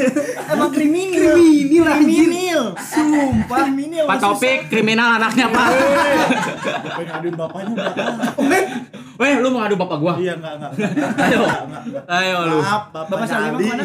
Emang 0.46 0.70
kriminal. 0.70 1.35
Kriminal. 1.35 1.98
Kriminal. 1.98 2.64
sumpah 2.78 3.59
Kriminal. 3.66 4.04
Pak 4.06 4.18
Topik 4.18 4.59
kriminal 4.70 5.18
anaknya 5.18 5.46
pak. 5.50 5.68
Pengen 6.94 7.06
ngaduin 7.11 7.35
bapaknya 7.35 7.72
belakang 7.74 8.14
weh 9.20 9.33
lu 9.37 9.52
mau 9.52 9.61
ngadu 9.61 9.76
bapak 9.76 9.98
gua? 10.00 10.14
Iya 10.16 10.33
enggak 10.40 10.52
enggak 10.56 10.72
ayo. 11.20 11.40
Enggak, 11.44 11.83
enggak. 11.85 12.04
ayo 12.09 12.37
lu. 12.42 12.56
Maaf 12.59 12.83
bapak 12.88 13.09
Bapak 13.12 13.26
Salim 13.28 13.52
Ali 13.52 13.64
mana? 13.68 13.85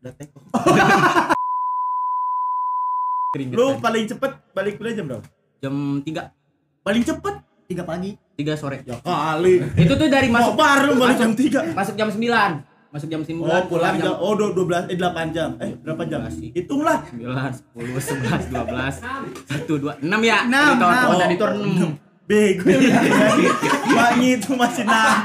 Udah 0.00 0.12
teko. 0.16 0.38
Lu 3.52 3.76
paling 3.76 4.08
cepet 4.08 4.32
balik 4.56 4.80
kuliah 4.80 4.96
jam 4.96 5.04
berapa? 5.12 5.28
jam 5.60 5.74
3 6.00 6.08
Paling 6.80 7.02
cepet? 7.04 7.34
Tiga 7.68 7.84
pagi. 7.84 8.16
3 8.32 8.56
sore. 8.56 8.80
Ya 8.88 8.96
kali. 8.96 9.60
Itu 9.76 9.92
tuh 9.92 10.08
dari 10.08 10.32
Masuk 10.32 10.56
bar 10.56 10.88
lu 10.88 10.96
balik 10.96 11.20
jam 11.20 11.36
3 11.36 11.76
masuk 11.76 11.94
jam 11.96 12.08
9 12.08 12.16
masuk 12.86 13.08
jam 13.12 13.20
9 13.20 13.44
Oh 13.44 13.60
pulang 13.68 14.00
jam 14.00 14.08
jam 14.08 14.16
Oh 14.16 14.32
12 14.32 14.88
eh 14.88 14.96
8 14.96 15.36
jam. 15.36 15.50
Eh 15.60 15.76
berapa 15.84 16.08
jam? 16.08 16.24
Hitunglah 16.32 17.04
9, 17.12 17.20
10, 17.76 17.92
11, 17.92 18.56
12 18.56 19.04
1, 19.68 19.68
2, 19.68 20.00
6 20.00 20.24
ya. 20.24 20.38
Enam, 20.48 20.72
Editor, 20.80 20.88
enam. 20.88 21.08
oh, 21.12 21.20
editor 21.20 21.50
6 21.52 22.05
Bego 22.26 22.66
Maknya 23.96 24.28
itu 24.36 24.50
masih 24.52 24.82
nang 24.82 25.22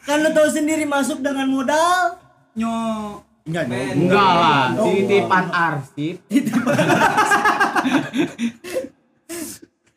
Kan 0.00 0.22
lu 0.22 0.30
tahu 0.30 0.48
sendiri 0.48 0.82
masuk 0.84 1.20
dengan 1.20 1.46
modal. 1.46 2.16
nyo 2.52 2.74
Enggak 3.42 3.66
nyogok 3.66 3.94
Enggak 3.96 4.30
lah, 4.32 4.66
titipan 4.78 5.44
arsip. 5.50 6.16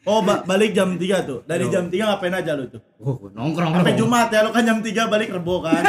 Oh 0.03 0.19
ba- 0.19 0.43
balik 0.43 0.75
jam 0.75 0.99
3 0.99 0.99
tuh. 1.23 1.47
Dari 1.47 1.71
jam 1.71 1.87
3 1.87 1.95
ngapain 1.95 2.35
aja 2.35 2.59
lu 2.59 2.67
tuh? 2.67 2.83
Oh, 2.99 3.15
nongkrong 3.31 3.71
Sampai. 3.71 3.95
Jumat 3.95 4.27
ya 4.27 4.43
lu 4.43 4.51
kan 4.51 4.59
jam 4.61 4.83
3 4.83 4.91
balik 5.07 5.31
rebo 5.31 5.63
kan? 5.63 5.79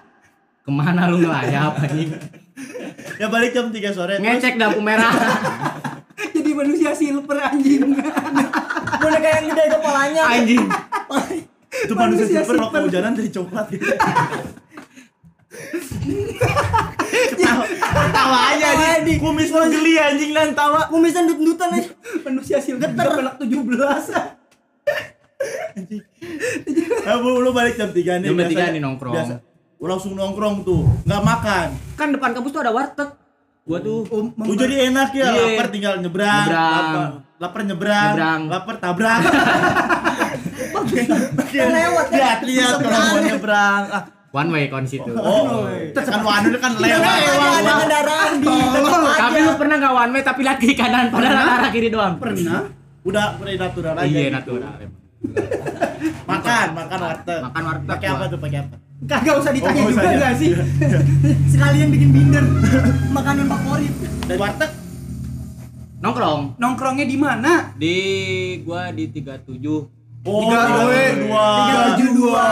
Ke 0.64 0.70
mana 0.72 1.04
lu 1.04 1.20
ngelayap 1.20 1.76
anjing? 1.76 2.08
Ya 3.20 3.28
balik 3.28 3.52
jam 3.52 3.68
3 3.68 3.76
sore 3.92 4.16
terus 4.16 4.24
ngecek 4.24 4.56
lampu 4.56 4.80
merah. 4.80 5.12
Jadi 6.32 6.50
manusia 6.52 6.96
silver 6.96 7.36
anjing. 7.36 7.84
Boneka 9.00 9.28
yang 9.32 9.44
gede 9.48 9.64
kepalanya. 9.70 10.22
Anjing. 10.28 10.64
Itu 11.80 11.92
manusia 11.94 12.24
manusia 12.26 12.40
silver 12.40 12.56
kalau 12.58 12.70
kehujanan 12.84 13.12
jadi 13.14 13.30
coklat. 13.32 13.66
Gitu 13.70 13.84
ketawa 17.30 17.64
ketawa 17.66 18.38
aja. 18.50 18.68
Di- 19.02 19.18
kumis 19.18 19.48
lu 19.48 19.58
geli 19.68 19.92
anjing 19.96 20.30
dan 20.30 20.48
tawa. 20.52 20.86
Kumisan 20.86 21.26
dut-dutan 21.26 21.68
aja 21.72 21.90
manusia 22.22 22.56
silver 22.58 22.90
pelak 22.90 23.34
17. 23.38 23.40
ya 27.00 27.16
bu 27.16 27.40
lu 27.40 27.50
balik 27.50 27.74
jam 27.74 27.88
3 27.88 27.94
nih 27.94 27.96
Jam 27.96 28.20
tiga 28.20 28.32
biasanya- 28.36 28.70
nih 28.70 28.80
nongkrong. 28.80 29.14
biasa. 29.14 29.34
Lu 29.80 29.86
langsung 29.86 30.12
nongkrong 30.12 30.54
tuh. 30.62 30.84
Nggak 31.02 31.22
makan. 31.22 31.66
Kan 31.96 32.08
depan 32.12 32.30
kampus 32.32 32.50
tuh 32.52 32.60
ada 32.60 32.70
warteg 32.70 33.08
gua 33.62 33.78
tuh 33.78 33.98
Oh, 34.04 34.24
Oh, 34.26 34.54
jadi 34.54 34.88
enak 34.88 35.10
ya, 35.12 35.26
Iya. 35.26 35.42
lapar 35.52 35.66
tinggal 35.68 35.94
nyebrang, 35.98 36.42
Nyebrang. 36.42 36.72
lapar, 36.74 37.08
lapar 37.38 37.62
nyebrang, 37.62 38.10
Nyebrang. 38.10 38.40
lapar 38.48 38.74
tabrak. 38.78 39.20
lewat 41.50 42.06
ya. 42.08 42.16
lihat-lihat 42.16 42.74
kalau 42.78 43.00
mau 43.06 43.20
nyebrang. 43.20 43.82
Ah, 43.90 44.02
one 44.30 44.50
way 44.50 44.64
kon 44.66 44.86
situ 44.86 45.10
oh, 45.10 45.66
kan 45.92 46.20
wanu 46.20 46.54
kan 46.56 46.72
Iya, 46.76 46.96
lewat. 46.96 47.18
ada 47.56 47.72
kendaraan 47.76 48.32
di 48.38 48.46
depan 48.46 49.00
tapi 49.18 49.38
lu 49.42 49.52
pernah 49.58 49.76
nggak 49.76 49.94
one 49.96 50.12
way 50.12 50.22
tapi 50.22 50.40
lihat 50.40 50.58
kiri 50.58 50.74
kanan 50.74 51.10
padahal 51.10 51.36
arah 51.58 51.70
kiri 51.70 51.88
doang 51.90 52.14
Pernah. 52.16 52.62
Udah 53.00 53.26
udah 53.34 53.52
natural 53.56 53.94
aja. 53.96 54.04
iya 54.04 54.28
gitu. 54.28 54.36
natural. 54.36 54.72
Makan, 56.30 56.66
makan 56.72 56.98
warteg. 57.02 57.40
Makan 57.42 57.62
warteg, 57.62 57.88
Pakai 57.90 58.08
apa 58.08 58.24
tuh? 58.24 58.38
Pakai 58.38 58.58
apa? 58.62 58.76
Kagak 59.00 59.34
usah 59.36 59.52
ditanya 59.52 59.80
Oh, 59.80 59.88
juga 59.88 59.96
usah 59.96 60.12
enggak 60.12 60.32
sih? 60.36 60.50
sekalian 61.52 61.88
bikin 61.88 62.10
binder 62.10 62.44
makanan 63.16 63.46
favorit 63.46 63.92
Dari 64.24 64.36
warteg 64.36 64.70
nongkrong 65.98 66.42
Nongkrongnya 66.56 67.04
di 67.04 67.16
mana? 67.16 67.72
di 67.74 67.96
gua 68.60 68.88
di 68.90 69.08
37 69.08 70.00
Oh, 70.20 70.44
Tiga, 70.44 70.60
tiga, 70.60 70.84
dua. 71.16 71.46
tiga, 71.56 71.76
tujuh, 71.88 72.10
dua. 72.12 72.48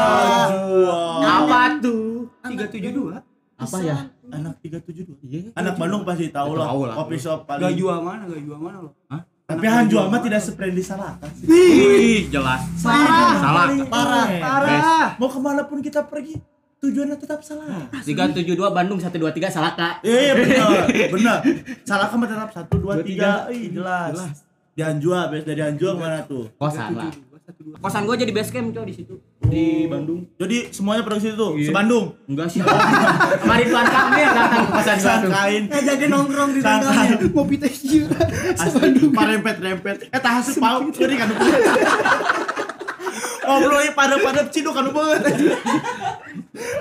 Dua. 0.48 1.00
apa 1.20 1.60
tuh 1.78 2.24
372. 2.40 3.20
apa 3.58 3.76
ya 3.84 3.96
Anak 4.28 4.56
372. 4.62 5.20
Iya. 5.20 5.52
Anak 5.52 5.76
Bandung 5.76 6.00
pasti 6.02 6.28
tahu 6.28 6.52
lah. 6.52 6.68
Kopi 6.94 7.16
shop 7.16 7.44
Gak 7.44 7.60
paling. 7.60 7.76
jual 7.76 8.00
mana? 8.00 8.24
Gak 8.24 8.40
jual 8.40 8.56
mana 8.56 8.80
lo? 8.80 8.96
Hah? 9.08 9.20
Tapi 9.48 9.64
Hanju 9.64 9.96
amat 9.96 10.20
tidak 10.28 10.44
se-friendly 10.44 10.84
Salaka 10.84 11.24
sih. 11.32 11.48
Wih, 11.48 12.28
jelas 12.28 12.68
Parah. 12.84 13.32
salah 13.40 13.66
Parah. 13.88 14.26
Parah. 14.36 15.06
Mau 15.16 15.24
ke 15.24 15.40
mana 15.40 15.64
pun 15.64 15.80
kita 15.80 16.04
pergi, 16.04 16.36
tujuannya 16.78 17.16
tetap 17.16 17.40
salah. 17.40 17.88
372 17.96 18.44
Bandung 18.68 19.00
123 19.00 19.48
Salaka 19.48 20.04
Eh 20.04 20.32
benar, 20.36 20.84
benar. 21.08 21.38
Salah 21.80 22.12
kamu 22.12 22.28
tetap 22.28 22.52
satu 22.52 22.76
dua 22.76 23.00
Dua, 23.00 23.04
tiga, 23.08 23.48
tiga. 23.48 23.56
Ih, 23.56 23.72
jelas. 23.72 24.44
Di 24.76 24.84
Anjua, 24.84 25.32
dari 25.32 25.62
Anjua 25.64 25.96
ke 25.96 25.98
mana 25.98 26.20
tuh? 26.28 26.44
kosan 26.54 26.92
lah 26.92 27.08
kosan 27.78 28.02
gua 28.04 28.14
jadi 28.14 28.28
base 28.28 28.50
camp 28.50 28.70
coy 28.70 28.84
di 28.84 28.94
situ 28.94 29.14
di 29.40 29.86
Bandung 29.86 30.28
Jadi 30.36 30.68
semuanya 30.68 31.00
pergi 31.00 31.24
situ 31.24 31.34
tuh, 31.34 31.56
Iya. 31.56 31.72
sebandung. 31.72 32.04
enggak 32.26 32.46
sih 32.46 32.60
kemarin 33.40 33.64
Tuan 33.66 33.86
Kamil 33.88 34.28
datang 34.28 34.60
ke 34.60 34.70
kosan 34.70 34.94
tuh 34.94 35.00
Sangkain, 35.00 35.62
ngajakin 35.66 36.08
nongkrong 36.08 36.50
di 36.52 36.60
tanggalnya 36.60 37.02
sangkain. 37.08 37.32
Mau 37.32 37.42
pita 37.42 37.66
juga. 37.66 38.14
Asli, 38.54 38.88
parempet-rempet. 39.08 39.94
Eh 40.06 40.18
tah 40.18 40.32
hasil 40.36 40.54
pau, 40.58 40.82
jadi 40.90 41.14
kan 41.16 41.28
Ngobrolnya 43.40 43.90
pada-pada 43.92 44.40
ciduk 44.52 44.70
kan 44.70 44.86
banget. 44.92 45.20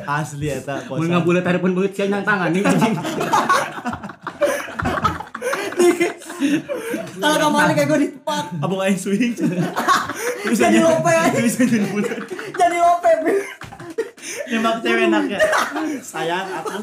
Asli 0.03 0.45
eta 0.49 0.83
mau 0.83 0.97
kosan. 0.97 1.07
ngabulet 1.07 1.41
hareupeun 1.41 1.71
beut 1.71 1.89
sia 1.93 2.05
nyang 2.05 2.21
tangan 2.21 2.51
nih 2.51 2.61
anjing 2.61 2.93
kalau 7.17 7.49
kemarin 7.51 7.73
kayak 7.73 7.87
gue 7.89 7.99
ditepak 8.07 8.45
Abang 8.61 8.81
aing 8.85 8.99
swing. 8.99 9.33
Bisa 10.51 10.71
Jadi 10.71 10.79
lope 10.79 11.11
aja. 11.11 11.37
Bisa 11.37 11.61
jadi 11.67 11.87
bulan. 11.91 12.17
jadi 12.55 12.77
lope 12.79 13.11
Nembak 14.47 14.75
cewek 14.79 15.03
enaknya. 15.11 15.37
Sayang 15.99 16.47
aku. 16.63 16.77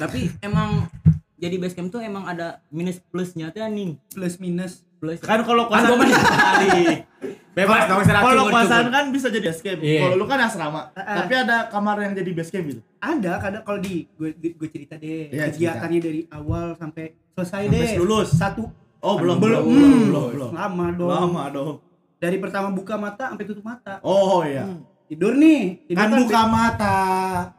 Tapi 0.00 0.20
emang 0.40 0.88
jadi 1.36 1.60
base 1.60 1.76
camp 1.76 1.92
tuh 1.92 2.00
emang 2.00 2.24
ada 2.24 2.64
minus 2.72 2.96
plusnya 3.12 3.52
tuh 3.52 3.68
nih 3.68 4.00
Plus 4.16 4.40
minus. 4.40 4.80
plus 4.96 5.20
Kan 5.20 5.44
kalau 5.44 5.68
Kan 5.68 5.84
kosan 5.92 6.08
sekali. 6.08 7.04
Bebas 7.56 7.88
dong, 7.88 8.04
serah 8.04 8.20
Kalau 8.20 8.44
kosan 8.46 8.84
kan 8.92 9.04
bisa 9.08 9.26
jadi 9.26 9.48
base 9.48 9.60
camp. 9.60 9.80
Iya. 9.80 10.00
Kalau 10.04 10.16
lu 10.20 10.24
kan 10.24 10.38
asrama. 10.38 10.92
Heeh. 10.92 11.16
Tapi 11.16 11.32
ada 11.34 11.56
kamar 11.66 11.96
yang 11.98 12.12
jadi 12.12 12.30
base 12.30 12.52
camp 12.52 12.68
gitu. 12.68 12.80
Ada 13.00 13.32
kadang 13.40 13.62
kalau 13.64 13.80
di 13.80 14.04
gue 14.12 14.28
gue 14.36 14.68
cerita 14.68 14.94
deh 14.94 15.32
Iya, 15.32 15.48
kegiatannya 15.48 15.98
dari 15.98 16.20
awal 16.28 16.76
sampai 16.76 17.04
selesai 17.32 17.62
Sampai 17.64 17.80
deh. 17.80 17.90
lulus. 17.96 18.28
Satu 18.30 18.68
Oh, 18.98 19.16
belum. 19.16 19.38
belum 19.38 19.62
Belum, 19.62 19.64
belum, 19.64 19.88
Hmm, 19.88 20.04
belum, 20.04 20.26
belum. 20.30 20.50
lama 20.52 20.86
dong. 20.92 21.08
Lama 21.08 21.42
dong. 21.48 21.74
Dari 22.16 22.36
pertama 22.36 22.68
buka 22.70 22.94
mata 22.96 23.24
sampai 23.32 23.44
tutup 23.44 23.64
mata. 23.64 23.94
Oh 24.02 24.44
iya. 24.44 24.68
Tidur 25.06 25.32
nih. 25.32 25.80
Tidur 25.86 25.96
Kan 25.96 26.10
buka 26.18 26.40
mata. 26.44 26.96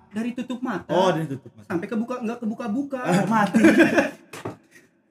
dari 0.10 0.29
tutup 0.31 0.60
mata. 0.60 0.89
Oh, 0.89 1.10
dia 1.10 1.25
tutup 1.25 1.49
mata. 1.51 1.65
sampai 1.67 1.86
kebuka 1.86 2.15
nggak 2.19 2.38
kebuka-buka. 2.38 3.01
Mati. 3.27 3.62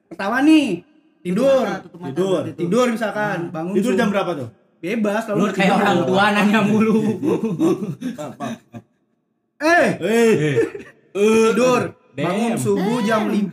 Pertama 0.07 0.39
nih 0.41 0.83
tidur. 1.21 1.63
tutup 1.81 1.99
mata, 1.99 2.09
Tidur. 2.09 2.39
tutup. 2.45 2.55
Tidur 2.57 2.85
misalkan, 2.89 3.37
bangun 3.49 3.73
Tidur 3.73 3.93
jam 3.93 4.07
berapa 4.07 4.31
tuh? 4.33 4.49
Bebas 4.77 5.25
Lu 5.27 5.41
lalu 5.41 5.53
kayak 5.53 5.73
orang 5.75 5.99
tua 6.05 6.25
nanya 6.31 6.61
mulu. 6.61 6.97
Eh, 9.57 9.87
Eh, 9.97 10.55
tidur. 11.11 11.97
Damn. 12.13 12.25
Bangun 12.27 12.53
subuh 12.55 13.01
jam 13.01 13.25
5. 13.25 13.49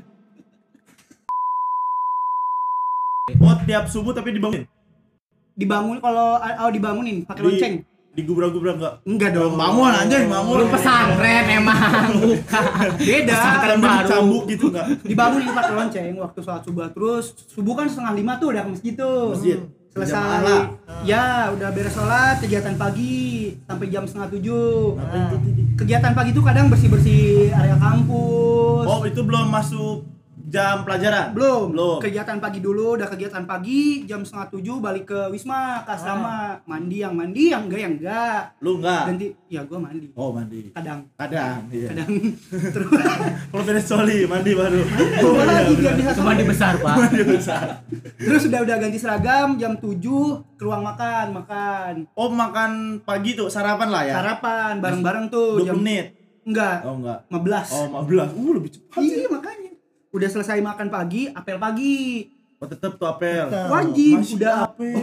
oh 3.40 3.56
tiap 3.64 3.84
subuh 3.88 4.12
tapi 4.12 4.36
dibangun. 4.36 4.68
Dibangun 5.54 5.96
kalau 5.98 6.36
oh 6.36 6.70
dibangunin 6.70 7.24
pakai 7.24 7.40
Di- 7.40 7.48
lonceng. 7.50 7.74
Digubrak-gubrak 8.14 8.78
enggak? 8.78 8.94
Enggak 9.02 9.30
dong. 9.34 9.58
Bangun 9.58 9.90
anjing, 9.90 10.30
bangun. 10.30 10.54
Lu 10.54 10.66
pesantren 10.70 11.44
emang 11.50 12.14
bukan. 12.14 12.88
Beda. 12.94 13.34
Pesantren 13.34 13.78
baru. 13.80 13.96
dicambuk 13.98 14.44
gitu 14.46 14.64
enggak? 14.70 14.86
Dibangunin 15.02 15.50
pakai 15.50 15.72
lonceng 15.74 16.14
waktu 16.14 16.38
sholat 16.40 16.62
subuh 16.62 16.86
terus 16.88 17.24
subuh 17.48 17.74
kan 17.74 17.88
setengah 17.88 18.12
lima 18.14 18.32
tuh 18.38 18.54
udah 18.54 18.62
ke 18.62 18.70
masjid 18.70 18.92
tuh. 18.94 19.34
Masjid. 19.34 19.58
Selesai. 19.94 20.42
Lah. 20.42 20.64
Ya, 21.06 21.54
udah 21.54 21.70
beres 21.70 21.94
sholat 21.94 22.42
kegiatan 22.42 22.74
pagi 22.74 23.54
sampai 23.62 23.86
jam 23.94 24.02
setengah 24.10 24.28
tujuh. 24.34 24.98
Tidi? 25.38 25.62
Kegiatan 25.78 26.12
pagi 26.18 26.34
tuh 26.34 26.42
kadang 26.42 26.66
bersih-bersih 26.66 27.54
area 27.54 27.78
kampus. 27.78 28.86
Oh, 28.90 29.06
itu 29.06 29.22
belum 29.22 29.54
masuk 29.54 30.02
jam 30.54 30.76
pelajaran? 30.80 31.26
belum 31.30 31.64
Belum. 31.68 31.98
kegiatan 31.98 32.38
pagi 32.38 32.58
dulu 32.58 32.94
udah 32.94 33.06
kegiatan 33.06 33.42
pagi 33.42 33.80
jam 34.04 34.20
setengah 34.20 34.48
tujuh 34.50 34.76
balik 34.78 35.04
ke 35.04 35.20
wisma 35.28 35.82
ke 35.82 35.90
asrama 35.90 36.36
mandi 36.64 37.00
yang 37.00 37.12
mandi 37.12 37.50
yang 37.50 37.64
enggak 37.64 37.80
yang 37.80 37.94
enggak 37.94 38.40
Lu 38.60 38.78
enggak? 38.78 39.02
ganti 39.06 39.26
ya 39.48 39.60
gua 39.62 39.78
mandi 39.80 40.06
Oh, 40.14 40.30
mandi. 40.30 40.70
kadang 40.70 41.10
Kadang, 41.14 41.66
iya. 41.68 41.88
kadang 41.90 42.10
terus 42.74 42.88
Kalau 43.50 43.62
beres 43.62 43.84
soli, 43.84 44.18
mandi 44.24 44.52
baru. 44.52 44.78
oh, 44.78 45.34
iya, 45.36 45.44
lagi 45.60 45.74
biar 45.74 45.94
bisa 45.96 46.20
mandi 46.20 46.44
besar, 46.44 46.74
Pak. 46.76 46.94
Mandi 46.96 47.22
besar. 47.24 47.66
terus 48.16 48.42
udah 48.44 48.60
udah 48.60 48.76
ganti 48.78 48.96
seragam 48.96 49.48
jam 49.56 49.74
7 49.74 49.98
ke 50.54 50.62
ruang 50.62 50.82
makan 50.82 51.26
makan 51.34 51.94
Oh, 52.12 52.28
makan 52.28 52.70
pagi 53.00 53.34
tuh, 53.34 53.46
sarapan 53.46 53.88
lah 53.88 54.02
ya? 54.02 54.14
sarapan 54.14 54.78
bareng-bareng 54.78 55.26
tuh 55.28 55.58
20 55.58 55.66
jam 55.66 55.76
menit. 55.76 56.06
enggak 56.44 56.76
Oh, 56.82 56.94
enggak. 56.94 57.18
15 57.26 57.72
Oh, 57.72 58.04
15. 58.04 58.30
Uh, 58.34 58.52
lebih 58.54 58.70
cepat. 58.70 59.00
iya 59.00 59.26
makanya 59.26 59.63
udah 60.14 60.28
selesai 60.30 60.58
makan 60.60 60.88
pagi 60.88 61.26
apel 61.28 61.58
pagi. 61.58 62.30
Oh, 62.56 62.66
tetep 62.66 62.94
tuh 62.94 63.04
apel. 63.04 63.50
wajib 63.50 64.22
Masih 64.22 64.36
udah. 64.38 64.54
apel. 64.64 64.94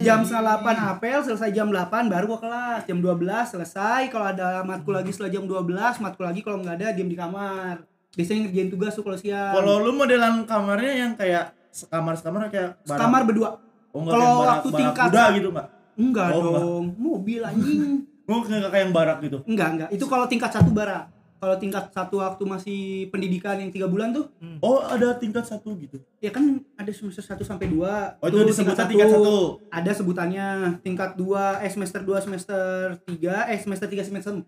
jam 0.00 0.20
setengah 0.22 0.60
8 0.62 0.92
apel 0.92 1.18
selesai 1.22 1.50
jam 1.50 1.66
8 1.66 1.80
baru 2.06 2.24
gua 2.26 2.38
kelas. 2.38 2.80
Jam 2.84 3.00
12 3.00 3.16
selesai. 3.48 4.06
Kalau 4.06 4.26
ada 4.26 4.60
matkul 4.62 4.92
lagi 4.92 5.10
setelah 5.10 5.30
jam 5.30 5.44
12 5.44 5.64
matkul 5.98 6.24
lagi 6.24 6.40
kalau 6.40 6.60
nggak 6.60 6.76
ada 6.76 6.88
diem 6.92 7.08
di 7.08 7.16
kamar. 7.16 7.80
Biasanya 8.10 8.40
ngerjain 8.44 8.68
tugas 8.68 8.92
tuh 8.92 9.02
kalau 9.02 9.16
siang. 9.16 9.52
Kalau 9.52 9.74
lu 9.80 9.92
modelan 9.94 10.44
kamarnya 10.44 10.92
yang 10.98 11.12
kayak 11.14 11.56
sekamar-sekamar 11.70 12.48
kayak 12.48 12.76
barak- 12.82 13.00
kamar 13.00 13.22
berdua. 13.24 13.48
Oh, 13.90 14.00
enggak 14.00 14.12
kalau 14.12 14.28
barak- 14.30 14.46
waktu 14.46 14.68
barak 14.68 14.78
tingkat 14.78 15.06
kuda 15.06 15.18
sa- 15.18 15.32
gitu 15.32 15.48
enggak? 15.50 15.68
enggak 15.96 16.28
Oh, 16.28 16.38
enggak. 16.38 16.60
dong 16.60 16.86
mobil 16.94 17.40
anjing. 17.40 17.92
Oh, 18.30 18.46
kayak 18.46 18.70
kayak 18.70 18.82
yang 18.86 18.94
barak 18.94 19.18
gitu. 19.20 19.42
enggak 19.42 19.68
enggak. 19.72 19.88
Itu 19.90 20.06
kalau 20.06 20.22
tingkat 20.24 20.54
satu 20.54 20.70
bara 20.70 21.10
kalau 21.40 21.56
tingkat 21.56 21.88
satu 21.88 22.20
waktu 22.20 22.42
masih 22.44 22.80
pendidikan 23.08 23.56
yang 23.56 23.72
tiga 23.72 23.88
bulan 23.88 24.12
tuh? 24.12 24.28
Oh, 24.60 24.78
ada 24.78 25.16
tingkat 25.16 25.42
satu 25.42 25.72
gitu. 25.74 25.96
ya 26.20 26.28
kan 26.28 26.44
ada 26.76 26.92
semester 26.92 27.24
1 27.24 27.40
sampai 27.40 27.66
2 27.66 27.80
Oh, 28.20 28.28
itu 28.28 28.44
disebutnya 28.44 28.84
tingkat 28.84 29.08
satu. 29.08 29.56
ada 29.66 29.90
sebutannya. 29.90 30.48
Tingkat 30.80 31.16
2 31.16 31.64
eh 31.64 31.70
semester 31.72 32.04
2 32.04 32.20
semester 32.20 32.60
3 33.08 33.48
eh 33.48 33.58
semester 33.58 33.88
3 33.88 34.04
semester 34.04 34.32
4 34.36 34.44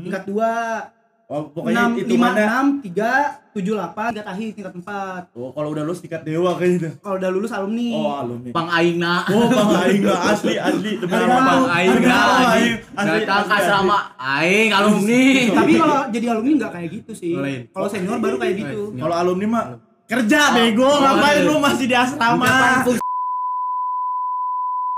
tingkat 0.00 0.22
2 0.24 0.99
Oh, 1.30 1.46
pokoknya 1.46 1.94
6, 1.94 2.02
itu 2.02 2.14
5, 2.14 2.18
mana 2.18 2.42
6, 2.74 2.90
3, 2.90 3.54
7, 3.54 3.62
8, 3.70 4.10
tingkat 4.10 4.26
akhir, 4.26 4.48
tingkat 4.50 4.74
4 4.74 5.30
Oh, 5.30 5.54
kalau 5.54 5.68
udah 5.70 5.82
lulus 5.86 6.02
tingkat 6.02 6.26
dewa 6.26 6.58
kayak 6.58 6.70
gitu. 6.74 6.88
Kalau 6.98 7.16
udah 7.16 7.30
lulus 7.30 7.50
alumni 7.50 7.86
Oh, 7.94 8.12
alumni. 8.18 8.50
Bang 8.50 8.66
Aing 8.68 8.98
na. 8.98 9.14
Oh, 9.30 9.46
Bang 9.46 9.70
Aing 9.78 10.02
nggak 10.02 10.20
asli 10.34 10.54
asli 10.58 10.90
nama 10.98 11.38
Bang 11.40 11.70
Aing 11.70 11.88
Demi 11.88 12.02
na. 12.02 12.10
nama 12.10 12.34
anjing. 12.34 12.50
Aing. 12.50 12.74
Asli, 12.92 13.18
Datang 13.22 13.42
ke 13.46 13.54
asrama 13.54 13.98
Aing 14.18 14.70
alumni. 14.74 15.22
Tapi 15.54 15.72
kalau 15.78 15.98
jadi 16.10 16.26
alumni 16.28 16.50
nggak 16.58 16.72
kayak 16.74 16.88
gitu 16.92 17.12
sih. 17.14 17.32
Kalau 17.70 17.86
senior 17.86 18.18
baru 18.18 18.36
kayak 18.36 18.54
gitu. 18.58 18.80
Kalau 18.92 19.14
alumni 19.14 19.46
mah 19.46 19.64
kerja 20.04 20.40
bego, 20.50 20.90
ngapain 20.98 21.46
lu 21.46 21.62
masih 21.62 21.86
di 21.86 21.94
asrama? 21.94 22.82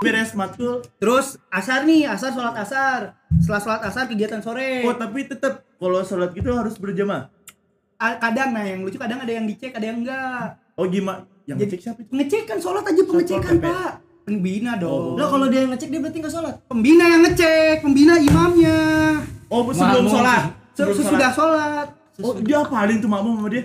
Beres 0.02 0.30
matkul. 0.32 0.82
Terus 0.96 1.26
asar 1.48 1.82
nih, 1.82 2.04
asar 2.04 2.30
sholat 2.30 2.54
asar 2.56 3.00
Setelah 3.34 3.60
sholat 3.60 3.82
asar 3.82 4.04
kegiatan 4.04 4.38
sore 4.38 4.82
Oh, 4.82 4.92
tapi 4.92 5.24
tetap 5.24 5.64
kalau 5.74 6.02
sholat 6.02 6.30
gitu 6.30 6.50
harus 6.50 6.76
berjamaah. 6.76 7.30
Kadang, 7.98 8.50
nah 8.50 8.62
yang 8.62 8.82
lucu 8.82 8.94
kadang 8.96 9.18
ada 9.18 9.30
yang 9.30 9.42
dicek, 9.44 9.70
ada 9.72 9.82
yang 9.84 10.02
enggak 10.02 10.58
Oh, 10.74 10.84
gimana? 10.84 11.22
Yang 11.44 11.56
Jadi- 11.56 11.62
ngecek 11.68 11.80
siapa 11.80 11.98
itu? 12.00 12.10
Ngecek 12.12 12.42
kan 12.44 12.58
sholat 12.58 12.82
aja 12.84 13.02
pengecekan 13.04 13.54
pak 13.58 13.90
Pembina 14.22 14.72
dong 14.76 15.14
Lah 15.14 15.26
kalau 15.26 15.46
dia 15.46 15.60
yang 15.60 15.70
ngecek 15.70 15.88
dia 15.88 15.98
berarti 15.98 16.18
nggak 16.18 16.30
sholat. 16.32 16.54
Pembina 16.64 17.04
yang 17.04 17.22
ngecek, 17.22 17.74
pembina 17.80 18.14
imamnya 18.16 18.78
Oh, 19.48 19.66
sebelum 19.68 20.02
Makmum. 20.02 20.12
sholat. 20.12 20.42
Se- 20.72 20.82
Sebelum 20.82 20.94
Sesudah 20.96 21.30
sholat. 21.30 21.86
sholat 21.88 21.88
Oh, 22.20 22.34
dia 22.36 22.56
apalin 22.56 22.98
tuh 22.98 23.08
makmum 23.08 23.34
sama 23.36 23.48
dia. 23.48 23.64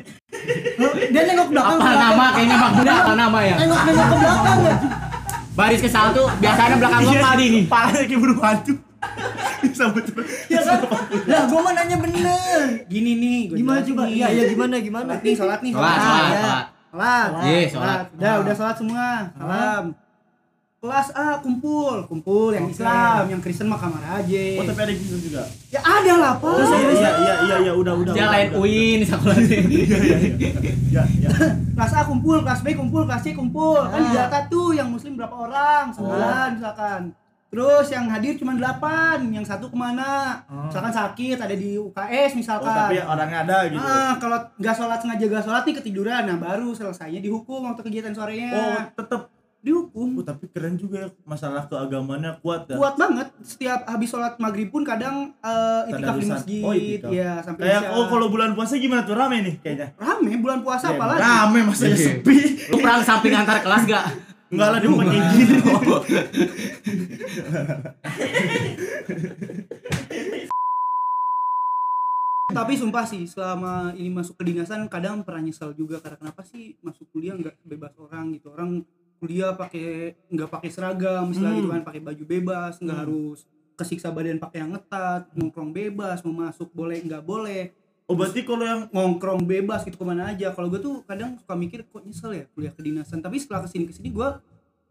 Dia 1.07 1.21
nengok 1.25 1.47
belakang. 1.51 1.77
Apa 1.77 1.91
nama 1.93 2.25
kayaknya 2.31 2.55
Bang 2.57 2.73
Bunda 2.73 2.93
apa 2.95 3.13
nama 3.13 3.39
ya? 3.43 3.55
Nengok 3.55 3.81
nengok 3.83 4.05
ke 4.07 4.15
belakang 4.17 4.57
ya. 4.59 4.75
Baris 5.57 5.81
ke 5.81 5.89
satu 5.89 6.29
biasanya 6.37 6.75
belakang 6.77 7.01
gua 7.01 7.15
padi 7.17 7.45
nih. 7.49 7.63
Palanya 7.65 8.05
kayak 8.05 8.19
burung 8.21 8.39
hantu. 8.45 8.73
Bisa 9.65 9.89
betul. 9.89 10.21
Ya 10.53 10.61
kan? 10.61 10.79
Lah 11.25 11.43
gua 11.49 11.59
mah 11.65 11.73
nanya 11.73 11.97
bener. 11.97 12.85
Gini 12.85 13.11
nih 13.17 13.39
gua 13.49 13.57
Gimana 13.57 13.79
coba? 13.81 14.03
Iya, 14.05 14.27
iya 14.37 14.43
gimana 14.53 14.75
gimana? 14.77 15.11
Sholat 15.17 15.25
nih, 15.25 15.33
sholat 15.33 15.59
nih 15.65 15.71
Sholat, 15.73 15.97
sholat, 15.97 16.21
ya. 16.21 16.37
sholat. 16.37 16.65
Sholat 16.93 17.29
Iya, 17.41 17.61
sholat. 17.73 17.99
Udah, 18.13 18.33
udah 18.45 18.53
sholat 18.53 18.75
semua 18.77 19.07
Salam 19.33 19.83
Kelas 20.87 21.11
A 21.11 21.35
kumpul, 21.37 22.07
kumpul 22.07 22.49
yang 22.49 22.63
Islam, 22.65 23.27
yang 23.27 23.41
Kristen 23.43 23.67
mah 23.67 23.75
kamar 23.75 23.99
aja. 24.15 24.43
Oh, 24.55 24.63
tapi 24.63 24.79
ada 24.81 24.93
gitu 24.93 25.19
juga. 25.19 25.43
Ya 25.67 25.83
ada 25.83 26.13
lah, 26.15 26.33
Pak. 26.39 26.47
Oh, 26.47 26.63
iya 26.87 27.11
iya 27.11 27.33
iya 27.43 27.55
iya 27.61 27.73
udah 27.73 27.93
udah. 27.93 28.13
Dia 28.15 28.23
udah, 28.23 28.31
lain. 28.31 28.47
UIN 28.55 28.99
sekolah 29.03 29.35
Iya 29.35 29.59
iya 29.59 30.17
iya. 30.17 30.51
Iya 30.87 31.03
iya. 31.13 31.29
kelas 31.75 31.91
A 31.93 32.01
kumpul, 32.01 32.39
kelas 32.39 32.63
B 32.63 32.71
kumpul, 32.71 33.03
kelas 33.03 33.19
C 33.21 33.35
kumpul. 33.35 33.83
Kan 33.83 33.99
Ah. 33.99 34.07
didata 34.07 34.39
tuh 34.47 34.71
yang 34.71 34.87
muslim 34.87 35.13
berapa 35.13 35.35
orang? 35.35 35.91
Sembilan 35.91 36.55
misalkan. 36.55 37.01
Terus 37.47 37.87
yang 37.87 38.07
hadir 38.07 38.35
cuma 38.35 38.51
delapan, 38.53 39.23
yang 39.27 39.43
satu 39.43 39.67
ke 39.67 39.75
mana? 39.75 40.39
Misalkan 40.67 40.91
sakit, 40.93 41.35
ada 41.37 41.51
di 41.53 41.75
UKS 41.75 42.31
Oh, 42.31 42.37
misalkan. 42.37 42.71
tapi 42.71 42.95
orangnya 42.97 43.39
ada 43.41 43.57
gitu. 43.65 43.79
Ah, 43.81 44.15
kalau 44.15 44.35
nggak 44.53 44.75
sholat 44.75 44.99
sengaja 44.99 45.25
nggak 45.25 45.43
sholat 45.43 45.63
nih 45.63 45.75
ketiduran, 45.75 46.23
nah 46.23 46.35
baru 46.37 46.71
selesainya 46.71 47.19
dihukum 47.19 47.63
waktu 47.65 47.81
kegiatan 47.81 48.11
sorenya. 48.11 48.51
Oh, 48.51 48.79
tetap 48.93 49.31
dihukum. 49.67 50.07
Oh, 50.13 50.23
tapi 50.23 50.47
keren 50.47 50.73
juga 50.73 50.97
ya 50.97 51.09
masalah 51.23 51.67
keagamannya 51.67 52.39
kuat 52.39 52.65
ya. 52.65 52.75
Kuat 52.75 52.95
banget. 52.95 53.27
Setiap 53.41 53.83
habis 53.83 54.07
sholat 54.07 54.33
maghrib 54.37 54.67
pun 54.67 54.81
kadang 54.81 55.35
eh, 55.37 55.89
itikaf 55.89 56.15
di 56.15 56.25
masjid, 56.25 56.61
Oh, 56.61 56.71
itikaf. 56.71 57.11
ya 57.11 57.31
sampai 57.41 57.61
Kayak 57.67 57.91
oh 57.91 58.05
kalau 58.07 58.27
bulan 58.27 58.51
puasa 58.53 58.77
gimana 58.77 59.03
tuh 59.03 59.13
rame 59.13 59.37
nih 59.41 59.55
kayaknya. 59.59 59.87
rame 59.95 60.31
bulan 60.37 60.59
puasa 60.61 60.87
Ya, 60.87 60.95
apalagi. 60.95 61.19
Rame 61.19 61.59
masa 61.63 61.83
ya 61.83 61.89
Iya. 61.89 61.99
sepi. 61.99 62.37
Lu 62.67 62.77
perang 62.77 63.03
samping 63.03 63.33
antar 63.33 63.59
kelas 63.59 63.83
gak? 63.85 64.05
Enggak 64.47 64.67
lah 64.69 64.79
dia 64.79 64.87
pakai 64.89 65.19
gini. 65.29 65.55
Tapi 72.47 72.73
sumpah 72.73 73.03
sih 73.03 73.27
selama 73.27 73.91
ini 73.91 74.07
masuk 74.07 74.39
kedinasan 74.39 74.87
kadang 74.87 75.19
pernah 75.21 75.43
nyesel 75.43 75.75
juga 75.75 75.99
karena 75.99 76.15
kenapa 76.17 76.41
sih 76.41 76.79
masuk 76.79 77.11
kuliah 77.11 77.35
nggak 77.35 77.59
bebas 77.67 77.91
orang 77.99 78.31
gitu. 78.31 78.47
Orang 78.49 78.87
kuliah 79.17 79.53
pakai 79.53 80.13
nggak 80.29 80.49
pakai 80.49 80.69
seragam, 80.69 81.29
misalnya 81.29 81.53
Hmm. 81.53 81.59
gitu 81.61 81.69
kan 81.73 81.83
pakai 81.83 82.01
baju 82.01 82.23
bebas, 82.23 82.73
nggak 82.77 82.97
harus 83.05 83.39
kesiksa 83.77 84.09
badan 84.09 84.41
pakai 84.41 84.65
yang 84.65 84.73
ngetat, 84.73 85.29
nongkrong 85.37 85.69
bebas, 85.69 86.25
mau 86.25 86.49
masuk 86.49 86.73
boleh 86.73 86.97
nggak 87.05 87.21
boleh. 87.21 87.73
Oh 88.07 88.15
berarti 88.15 88.47
kalau 88.47 88.63
yang 88.63 88.81
ngongkrong 88.89 89.43
bebas 89.43 89.83
gitu 89.83 89.99
ke 89.99 90.05
mana 90.07 90.31
aja. 90.31 90.55
Kalau 90.55 90.71
gue 90.71 90.79
tuh 90.79 91.03
kadang 91.03 91.35
suka 91.35 91.53
mikir 91.59 91.83
kok 91.83 92.01
nyesel 92.07 92.31
ya 92.33 92.45
kuliah 92.55 92.71
kedinasan. 92.71 93.19
Tapi 93.19 93.35
setelah 93.35 93.67
ke 93.67 93.69
sini 93.69 93.83
ke 93.83 93.93
sini 93.93 94.09
gue 94.15 94.29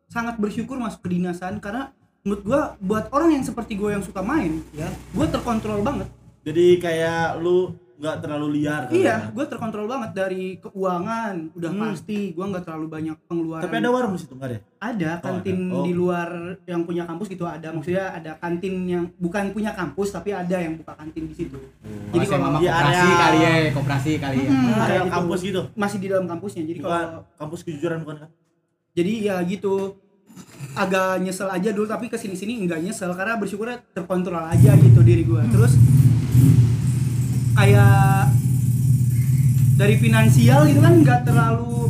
sangat 0.07 0.37
bersyukur 0.37 0.77
masuk 0.77 1.01
kedinasan 1.01 1.57
karena 1.59 1.97
menurut 2.23 2.43
gue 2.45 2.61
buat 2.85 3.09
orang 3.17 3.41
yang 3.41 3.45
seperti 3.47 3.75
gue 3.75 3.89
yang 3.89 4.05
suka 4.05 4.21
main 4.21 4.61
ya. 4.77 4.87
gue 4.91 5.27
terkontrol 5.33 5.81
banget. 5.81 6.13
Jadi 6.45 6.77
kayak 6.79 7.41
lu 7.41 7.73
nggak 7.97 8.17
terlalu 8.19 8.47
liar 8.55 8.83
kan? 8.83 8.93
iya 8.93 9.17
gue 9.27 9.45
terkontrol 9.47 9.87
banget 9.87 10.11
dari 10.13 10.45
keuangan 10.59 11.49
udah 11.51 11.71
Hmm. 11.71 11.81
pasti 11.89 12.31
gue 12.31 12.45
nggak 12.45 12.63
terlalu 12.63 12.87
banyak 12.87 13.17
pengeluaran 13.25 13.63
Tapi 13.63 13.75
ada 13.75 13.89
warung 13.89 14.13
di 14.13 14.21
situ 14.21 14.33
enggak 14.33 14.51
ada? 14.51 14.59
ada 14.79 15.11
kantin 15.19 15.59
ada. 15.63 15.73
Oh. 15.73 15.83
di 15.83 15.93
luar 15.93 16.29
yang 16.63 16.81
punya 16.83 17.03
kampus 17.03 17.27
gitu 17.27 17.45
ada 17.45 17.69
maksudnya 17.71 18.05
ada 18.11 18.31
kantin 18.37 18.75
yang 18.85 19.05
bukan 19.17 19.49
punya 19.51 19.73
kampus 19.73 20.09
tapi 20.11 20.31
ada 20.31 20.57
yang 20.57 20.77
buka 20.77 20.93
kantin 20.93 21.25
di 21.25 21.35
situ 21.35 21.57
Jadi 21.57 22.13
Jadi 22.13 22.25
kalau 22.27 22.45
sama 22.47 22.59
Di 22.59 22.67
koperasi 22.67 22.93
area- 23.01 23.19
kali 23.19 23.39
ya, 23.39 23.53
koperasi 23.73 24.11
kali 24.17 24.37
ya. 24.39 24.51
Hmm, 24.51 24.77
Area 24.79 25.01
gitu. 25.01 25.13
kampus 25.13 25.41
gitu. 25.43 25.61
masih 25.75 25.99
di 25.99 26.07
dalam 26.07 26.27
kampusnya 26.27 26.63
jadi 26.65 26.79
Bukan 26.79 26.93
kalau 27.03 27.21
kampus 27.35 27.61
kejujuran 27.63 27.99
bukan 28.01 28.17
kan? 28.19 28.31
jadi 28.93 29.13
ya 29.23 29.37
gitu 29.43 29.75
agak 30.75 31.17
nyesel 31.19 31.49
aja 31.49 31.69
dulu 31.71 31.85
tapi 31.87 32.07
ke 32.07 32.15
sini 32.15 32.33
sini 32.33 32.61
enggak 32.61 32.79
nyesel 32.79 33.09
karena 33.11 33.35
bersyukurnya 33.35 33.81
terkontrol 33.91 34.37
aja 34.43 34.77
gitu 34.77 35.01
diri 35.01 35.25
gua 35.25 35.41
terus 35.47 35.73
kayak 37.57 38.29
dari 39.75 39.97
finansial 39.97 40.65
gitu 40.65 40.79
kan 40.79 40.95
nggak 40.99 41.21
terlalu 41.25 41.89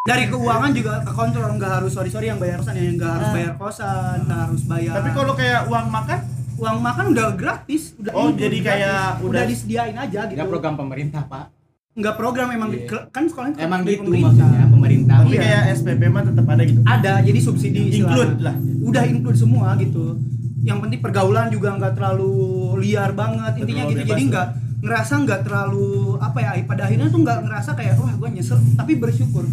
dari 0.00 0.26
keuangan 0.26 0.70
juga 0.72 1.04
kekontrol 1.04 1.50
nggak 1.52 1.72
harus 1.76 1.92
sorry 1.92 2.08
sorry 2.08 2.26
yang 2.26 2.38
bayar 2.38 2.58
kosan 2.58 2.74
ya 2.74 2.90
nggak 2.90 3.10
harus 3.12 3.28
Ah. 3.28 3.32
bayar 3.32 3.52
kosan 3.54 4.16
nggak 4.24 4.40
harus 4.40 4.62
bayar 4.64 4.92
Tapi 4.96 5.08
kalau 5.12 5.32
kayak 5.34 5.60
uang 5.66 5.86
makan 5.88 6.18
uang 6.56 6.78
makan 6.78 7.04
udah 7.10 7.26
gratis 7.34 7.82
udah 7.96 8.12
Oh, 8.12 8.30
jadi 8.32 8.58
kayak 8.60 9.00
udah 9.18 9.28
udah- 9.34 9.46
disediain 9.46 9.94
aja 9.94 10.20
gitu 10.24 10.34
Enggak 10.34 10.50
program 10.50 10.74
pemerintah, 10.76 11.22
Pak. 11.24 11.44
nggak 11.92 12.14
program 12.16 12.48
emang 12.50 12.70
Iya. 12.70 12.86
ke- 12.86 13.06
kan 13.10 13.24
sekolahnya 13.24 13.56
Emang 13.58 13.80
gitu 13.82 14.02
pemerintah. 14.02 14.30
maksudnya 14.40 14.66
pemerintah. 14.68 15.16
tapi 15.20 15.30
Iya. 15.30 15.40
kayak 15.42 15.62
SPP 15.74 16.02
mah 16.06 16.22
tetap 16.24 16.46
ada 16.46 16.62
gitu. 16.62 16.80
ada 16.82 17.12
jadi 17.20 17.40
subsidi. 17.40 17.80
Include 17.94 18.34
lah. 18.40 18.54
udah 18.80 19.02
include 19.04 19.36
semua 19.36 19.74
gitu 19.76 20.16
yang 20.60 20.78
penting 20.78 20.98
pergaulan 20.98 21.48
juga 21.48 21.72
nggak 21.72 21.92
terlalu 21.94 22.32
liar 22.80 23.12
banget. 23.12 23.52
Intinya 23.60 23.84
gitu. 23.86 24.00
Bebas 24.00 24.08
jadi 24.10 24.22
nggak 24.32 24.48
ngerasa 24.80 25.12
nggak 25.28 25.40
terlalu 25.44 26.16
apa 26.16 26.38
ya 26.40 26.50
pada 26.64 26.88
akhirnya 26.88 27.12
tuh 27.12 27.20
nggak 27.20 27.38
ngerasa 27.44 27.70
kayak 27.76 27.94
wah 28.00 28.12
gue 28.16 28.28
nyesel. 28.32 28.58
Tapi 28.74 28.92
bersyukur 28.96 29.44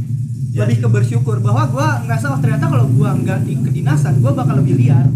Ya. 0.50 0.64
lebih 0.66 0.78
ke 0.82 0.88
bersyukur 0.90 1.38
bahwa 1.40 1.64
gue 1.68 1.88
ngerasa 2.06 2.26
oh 2.32 2.40
ternyata 2.40 2.66
kalau 2.66 2.86
gue 2.88 3.10
nggak 3.24 3.40
di 3.44 3.54
kedinasan 3.60 4.20
gue 4.20 4.32
bakal 4.32 4.58
lebih 4.58 4.76
liar 4.76 5.08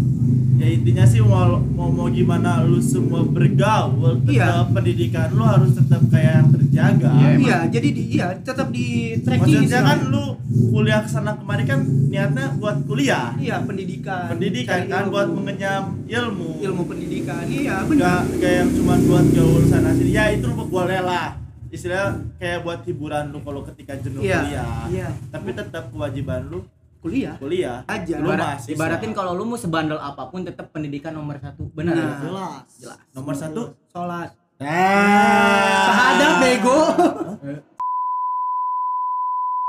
Ya 0.54 0.70
intinya 0.70 1.02
sih 1.02 1.18
mau 1.18 1.58
mau, 1.58 1.90
mau 1.90 2.06
gimana 2.06 2.62
lu 2.62 2.78
semua 2.78 3.26
bergaul, 3.26 4.22
tetap 4.22 4.30
Iya. 4.30 4.70
pendidikan 4.70 5.34
lu 5.34 5.42
harus 5.42 5.74
tetap 5.74 5.98
kayak 6.06 6.38
yang 6.38 6.48
terjaga. 6.54 7.10
Iya, 7.18 7.30
iya 7.34 7.58
jadi 7.66 7.88
di, 7.90 8.02
iya 8.14 8.26
tetap 8.38 8.70
di 8.70 9.18
tracking 9.18 9.66
Maksudnya 9.66 9.80
kan 9.82 9.98
lu 10.06 10.38
kuliah 10.70 11.02
ke 11.02 11.10
sana 11.10 11.34
kemari 11.34 11.66
kan 11.66 11.82
niatnya 11.82 12.54
buat 12.62 12.78
kuliah, 12.86 13.34
iya 13.42 13.58
pendidikan 13.58 14.30
pendidikan 14.30 14.86
kan 14.86 15.02
ilmu. 15.02 15.10
buat 15.10 15.28
mengenyam 15.34 15.84
ilmu. 16.06 16.50
ilmu 16.62 16.82
pendidikan 16.86 17.42
iya 17.50 17.82
benar 17.82 18.22
kayak 18.38 18.56
yang 18.62 18.70
cuma 18.70 18.94
buat 19.02 19.26
gaul 19.34 19.66
sana 19.66 19.90
sini. 19.98 20.14
Ya 20.14 20.30
itu 20.30 20.46
lu 20.46 20.62
boleh 20.62 21.02
lah. 21.02 21.41
Istilah 21.72 22.12
kayak 22.36 22.60
buat 22.60 22.84
hiburan 22.84 23.32
lu 23.32 23.40
kalau 23.40 23.64
ketika 23.64 23.96
jenuh 23.96 24.20
Iya, 24.20 24.38
kuliah. 24.38 24.66
iya. 24.86 25.08
Tapi 25.26 25.50
tetap 25.50 25.88
kewajiban 25.88 26.44
lu 26.46 26.68
kuliah 27.00 27.34
kuliah. 27.34 27.80
Aja. 27.86 28.14
Lu 28.16 28.28
Ibarat, 28.28 28.60
mahasiswa. 28.60 28.76
ibaratin 28.76 29.10
kalau 29.10 29.32
lu 29.32 29.44
mau 29.44 29.56
sebandel 29.56 29.96
apa 29.96 30.28
pun 30.28 30.44
tetap 30.44 30.68
pendidikan 30.68 31.10
nomor 31.10 31.34
satu. 31.36 31.66
Benar 31.72 31.92
Nah. 31.92 32.04
ya? 32.04 32.14
Jelas. 32.20 32.64
Jelas. 32.78 32.98
nomor 33.10 33.34
satu. 33.34 33.62
sholat 33.88 34.30
Nah. 34.60 35.82
Sahadat 35.88 36.32
bego. 36.38 36.78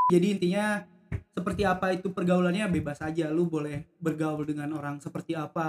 Jadi 0.06 0.28
intinya 0.30 0.84
seperti 1.34 1.64
apa 1.64 1.90
itu 1.90 2.12
pergaulannya 2.12 2.70
bebas 2.70 3.02
aja 3.02 3.26
lu 3.28 3.48
boleh 3.48 3.90
bergaul 3.98 4.44
dengan 4.44 4.70
orang 4.72 5.00
seperti 5.00 5.34
apa 5.34 5.66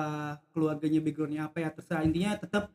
keluarganya 0.53 1.01
backgroundnya 1.01 1.49
apa 1.49 1.57
ya 1.59 1.70
terserah 1.70 2.05
intinya 2.05 2.37
tetap 2.37 2.68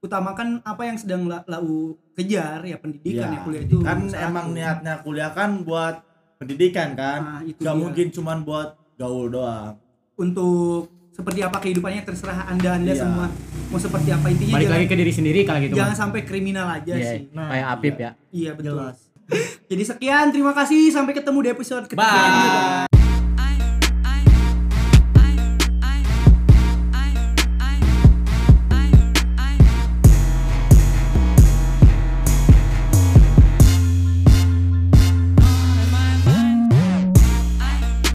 utamakan 0.00 0.64
apa 0.64 0.82
yang 0.82 0.96
sedang 0.96 1.24
la- 1.24 1.44
lau 1.44 1.92
kejar 2.14 2.64
ya 2.64 2.76
pendidikan 2.76 3.28
ya, 3.30 3.40
kuliah 3.40 3.62
itu 3.62 3.76
kan 3.78 3.98
emang 4.10 4.46
niatnya 4.50 4.94
kuliah 5.00 5.28
kan 5.28 5.60
buat 5.60 6.00
pendidikan 6.36 6.92
kan 6.94 7.20
Nah, 7.20 7.40
itu 7.42 7.60
nggak 7.60 7.68
dia. 7.70 7.82
mungkin 7.82 8.06
cuman 8.10 8.38
buat 8.40 8.68
gaul 8.96 9.28
doang 9.28 9.76
untuk 10.16 10.88
seperti 11.10 11.40
apa 11.42 11.56
kehidupannya 11.58 12.00
terserah 12.02 12.48
anda 12.48 12.74
anda 12.74 12.90
Iya. 12.90 13.02
semua 13.02 13.28
mau 13.68 13.76
seperti 13.76 14.08
apa 14.08 14.26
intinya 14.26 14.56
Balik 14.56 14.66
jangan, 14.66 14.76
lagi 14.78 14.86
ke 14.86 14.96
diri 14.96 15.12
sendiri 15.12 15.40
kalau 15.44 15.60
gitu. 15.60 15.74
jangan 15.74 15.92
Mas. 15.92 16.00
sampai 16.00 16.20
kriminal 16.22 16.66
aja 16.70 16.92
Iya, 16.92 17.10
sih 17.10 17.20
Nah, 17.30 17.46
kayak 17.46 17.66
Apip 17.70 17.94
ya. 17.98 18.10
iya 18.32 18.50
betul 18.52 18.72
Jelas. 18.74 18.98
jadi 19.70 19.82
sekian 19.86 20.26
terima 20.30 20.52
kasih 20.52 20.88
sampai 20.88 21.12
ketemu 21.12 21.38
di 21.38 21.50
episode 21.50 21.84
ketiga 21.86 22.00
Bye. 22.02 22.88
ini. 22.88 22.99